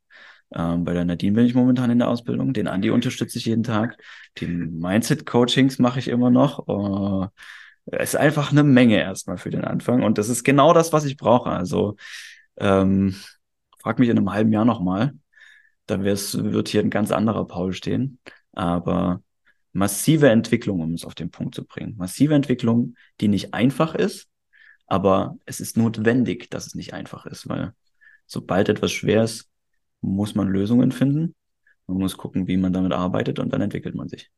Ähm, 0.55 0.85
bei 0.85 0.95
der 0.95 1.05
Nadine 1.05 1.35
bin 1.35 1.45
ich 1.45 1.55
momentan 1.55 1.91
in 1.91 1.99
der 1.99 2.09
Ausbildung. 2.09 2.55
Den 2.55 2.69
Andi 2.69 2.89
unterstütze 2.89 3.37
ich 3.37 3.45
jeden 3.45 3.65
Tag. 3.65 3.99
Die 4.39 4.47
Mindset-Coachings 4.47 5.79
mache 5.79 5.99
ich 5.99 6.09
immer 6.09 6.31
noch. 6.31 6.67
Uh, 6.69 7.27
es 7.85 8.15
ist 8.15 8.17
einfach 8.17 8.51
eine 8.51 8.63
Menge 8.63 8.99
erstmal 8.99 9.37
für 9.37 9.51
den 9.51 9.65
Anfang. 9.65 10.03
Und 10.03 10.17
das 10.17 10.31
ist 10.31 10.43
genau 10.43 10.73
das, 10.73 10.95
was 10.95 11.05
ich 11.05 11.19
brauche. 11.19 11.51
Also 11.51 11.97
ähm, 12.57 13.15
frag 13.83 13.99
mich 13.99 14.09
in 14.09 14.17
einem 14.17 14.33
halben 14.33 14.53
Jahr 14.53 14.65
nochmal. 14.65 15.13
Da 15.87 16.03
wird 16.03 16.69
hier 16.69 16.81
ein 16.81 16.91
ganz 16.91 17.11
anderer 17.11 17.47
Paul 17.47 17.73
stehen. 17.73 18.19
Aber 18.53 19.23
massive 19.73 20.29
Entwicklung, 20.31 20.81
um 20.81 20.95
es 20.95 21.05
auf 21.05 21.15
den 21.15 21.31
Punkt 21.31 21.55
zu 21.55 21.65
bringen. 21.65 21.97
Massive 21.97 22.35
Entwicklung, 22.35 22.95
die 23.21 23.29
nicht 23.29 23.55
einfach 23.55 23.95
ist, 23.95 24.29
aber 24.87 25.37
es 25.47 25.61
ist 25.61 25.77
notwendig, 25.77 26.51
dass 26.51 26.67
es 26.67 26.75
nicht 26.75 26.93
einfach 26.93 27.27
ist, 27.27 27.49
weil 27.49 27.73
sobald 28.27 28.69
etwas 28.69 28.93
schwer 28.93 29.25
ist, 29.25 29.49
muss 30.01 30.35
man 30.35 30.49
Lösungen 30.49 30.93
finden. 30.93 31.35
Man 31.87 31.99
muss 31.99 32.17
gucken, 32.17 32.47
wie 32.47 32.57
man 32.57 32.73
damit 32.73 32.93
arbeitet 32.93 33.39
und 33.39 33.53
dann 33.53 33.63
entwickelt 33.63 33.95
man 33.95 34.09
sich. 34.09 34.31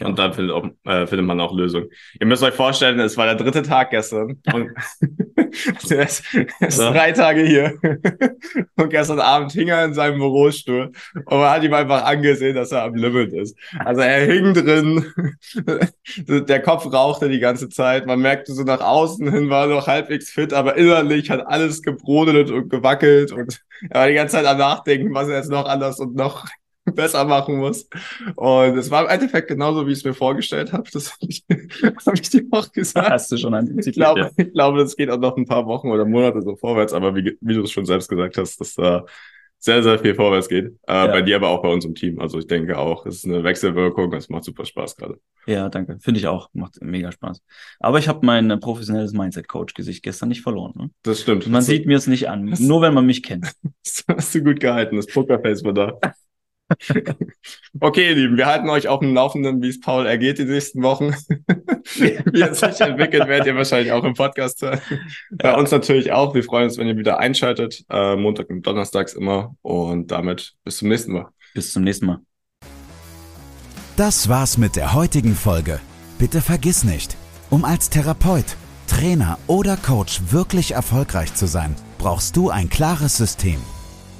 Ja. 0.00 0.08
Und 0.08 0.18
dann 0.18 0.32
findet, 0.32 0.56
auch, 0.56 0.64
äh, 0.84 1.06
findet 1.06 1.24
man 1.24 1.40
auch 1.40 1.54
Lösungen. 1.54 1.88
Ihr 2.18 2.26
müsst 2.26 2.42
euch 2.42 2.54
vorstellen, 2.54 2.98
es 2.98 3.16
war 3.16 3.26
der 3.26 3.36
dritte 3.36 3.62
Tag 3.62 3.90
gestern. 3.90 4.40
Und 4.52 4.70
also 5.76 5.94
er 5.94 6.04
ist, 6.04 6.24
er 6.34 6.66
ist 6.68 6.80
drei 6.80 7.12
Tage 7.12 7.42
hier. 7.42 7.78
und 8.76 8.90
gestern 8.90 9.20
Abend 9.20 9.52
hing 9.52 9.68
er 9.68 9.84
in 9.84 9.94
seinem 9.94 10.18
Bürostuhl. 10.18 10.90
Und 11.14 11.38
man 11.38 11.48
hat 11.48 11.62
ihm 11.62 11.72
einfach 11.74 12.04
angesehen, 12.04 12.56
dass 12.56 12.72
er 12.72 12.82
am 12.82 12.96
Limit 12.96 13.32
ist. 13.34 13.56
Also 13.78 14.00
er 14.00 14.26
hing 14.26 14.52
drin. 14.52 15.06
der 16.48 16.62
Kopf 16.62 16.92
rauchte 16.92 17.28
die 17.28 17.38
ganze 17.38 17.68
Zeit. 17.68 18.04
Man 18.06 18.18
merkte 18.18 18.52
so 18.52 18.64
nach 18.64 18.80
außen 18.80 19.30
hin 19.30 19.48
war 19.48 19.68
er 19.68 19.76
noch 19.76 19.86
halbwegs 19.86 20.28
fit, 20.30 20.52
aber 20.52 20.76
innerlich 20.76 21.30
hat 21.30 21.46
alles 21.46 21.82
gebrodelt 21.82 22.50
und 22.50 22.68
gewackelt. 22.68 23.30
Und 23.30 23.60
er 23.90 24.00
war 24.00 24.08
die 24.08 24.14
ganze 24.14 24.36
Zeit 24.36 24.46
am 24.46 24.58
Nachdenken, 24.58 25.14
was 25.14 25.28
er 25.28 25.36
jetzt 25.36 25.50
noch 25.50 25.66
anders 25.66 26.00
und 26.00 26.16
noch 26.16 26.46
besser 26.94 27.24
machen 27.24 27.56
muss. 27.56 27.88
Und 28.36 28.76
es 28.76 28.90
war 28.90 29.04
im 29.04 29.10
Endeffekt 29.10 29.48
genauso, 29.48 29.86
wie 29.86 29.92
ich 29.92 29.98
es 29.98 30.04
mir 30.04 30.14
vorgestellt 30.14 30.72
habe. 30.72 30.88
Das 30.92 31.12
habe 31.12 31.26
ich, 31.28 31.44
hab 32.06 32.14
ich 32.14 32.30
dir 32.30 32.44
auch 32.50 32.70
gesagt. 32.72 33.10
Hast 33.10 33.32
du 33.32 33.36
schon 33.36 33.54
antizipiert. 33.54 33.86
Ich 33.86 33.94
glaube, 33.94 34.20
ja. 34.20 34.30
ich 34.36 34.52
glaube, 34.52 34.78
das 34.78 34.96
geht 34.96 35.10
auch 35.10 35.18
noch 35.18 35.36
ein 35.36 35.46
paar 35.46 35.66
Wochen 35.66 35.90
oder 35.90 36.04
Monate 36.04 36.42
so 36.42 36.56
vorwärts. 36.56 36.92
Aber 36.92 37.14
wie, 37.14 37.36
wie 37.40 37.54
du 37.54 37.62
es 37.62 37.70
schon 37.70 37.86
selbst 37.86 38.08
gesagt 38.08 38.36
hast, 38.36 38.60
dass 38.60 38.74
da 38.74 39.04
sehr, 39.64 39.82
sehr 39.82 39.98
viel 39.98 40.14
vorwärts 40.14 40.50
geht. 40.50 40.66
Äh, 40.86 40.92
ja. 40.92 41.06
Bei 41.06 41.22
dir, 41.22 41.36
aber 41.36 41.48
auch 41.48 41.62
bei 41.62 41.70
uns 41.70 41.86
im 41.86 41.94
Team. 41.94 42.20
Also 42.20 42.38
ich 42.38 42.46
denke 42.46 42.78
auch, 42.78 43.06
es 43.06 43.16
ist 43.16 43.24
eine 43.24 43.42
Wechselwirkung. 43.44 44.12
Es 44.12 44.28
macht 44.28 44.44
super 44.44 44.66
Spaß 44.66 44.96
gerade. 44.96 45.18
Ja, 45.46 45.70
danke. 45.70 45.98
Finde 46.00 46.20
ich 46.20 46.26
auch. 46.26 46.50
Macht 46.52 46.82
mega 46.82 47.10
Spaß. 47.10 47.40
Aber 47.80 47.98
ich 47.98 48.06
habe 48.06 48.26
mein 48.26 48.60
professionelles 48.60 49.14
Mindset-Coach-Gesicht 49.14 50.02
gestern 50.02 50.28
nicht 50.28 50.42
verloren. 50.42 50.74
Ne? 50.76 50.90
Das 51.02 51.22
stimmt. 51.22 51.46
Man 51.46 51.54
das 51.54 51.66
sieht 51.66 51.86
mir 51.86 51.96
es 51.96 52.06
nicht 52.06 52.28
an. 52.28 52.44
Nur 52.58 52.82
wenn 52.82 52.92
man 52.92 53.06
mich 53.06 53.22
kennt. 53.22 53.52
Das 53.82 54.04
hast 54.06 54.34
du 54.34 54.44
gut 54.44 54.60
gehalten. 54.60 54.96
Das 54.96 55.06
Pokerface 55.06 55.64
war 55.64 55.72
da. 55.72 55.98
Okay, 57.80 58.10
ihr 58.10 58.14
Lieben, 58.14 58.36
wir 58.36 58.46
halten 58.46 58.68
euch 58.70 58.88
auf 58.88 59.00
dem 59.00 59.14
Laufenden, 59.14 59.60
wie 59.60 59.68
es 59.68 59.80
Paul 59.80 60.06
ergeht 60.06 60.38
die 60.38 60.44
nächsten 60.44 60.82
Wochen. 60.82 61.12
wie 61.96 62.40
es 62.40 62.60
sich 62.60 62.80
entwickelt, 62.80 63.26
werdet 63.28 63.46
ihr 63.46 63.56
wahrscheinlich 63.56 63.92
auch 63.92 64.04
im 64.04 64.14
Podcast 64.14 64.62
hören. 64.62 64.80
Bei 65.32 65.54
uns 65.54 65.70
natürlich 65.70 66.12
auch. 66.12 66.34
Wir 66.34 66.44
freuen 66.44 66.64
uns, 66.64 66.78
wenn 66.78 66.86
ihr 66.86 66.96
wieder 66.96 67.18
einschaltet. 67.18 67.84
Äh, 67.90 68.16
Montag 68.16 68.48
und 68.50 68.62
Donnerstags 68.62 69.14
immer. 69.14 69.56
Und 69.62 70.10
damit 70.10 70.54
bis 70.64 70.78
zum 70.78 70.88
nächsten 70.88 71.12
Mal. 71.12 71.28
Bis 71.52 71.72
zum 71.72 71.82
nächsten 71.82 72.06
Mal. 72.06 72.20
Das 73.96 74.28
war's 74.28 74.58
mit 74.58 74.76
der 74.76 74.94
heutigen 74.94 75.34
Folge. 75.34 75.80
Bitte 76.18 76.40
vergiss 76.40 76.84
nicht, 76.84 77.16
um 77.50 77.64
als 77.64 77.90
Therapeut, 77.90 78.56
Trainer 78.86 79.38
oder 79.46 79.76
Coach 79.76 80.20
wirklich 80.30 80.72
erfolgreich 80.72 81.34
zu 81.34 81.46
sein, 81.46 81.74
brauchst 81.98 82.36
du 82.36 82.50
ein 82.50 82.68
klares 82.68 83.16
System. 83.16 83.60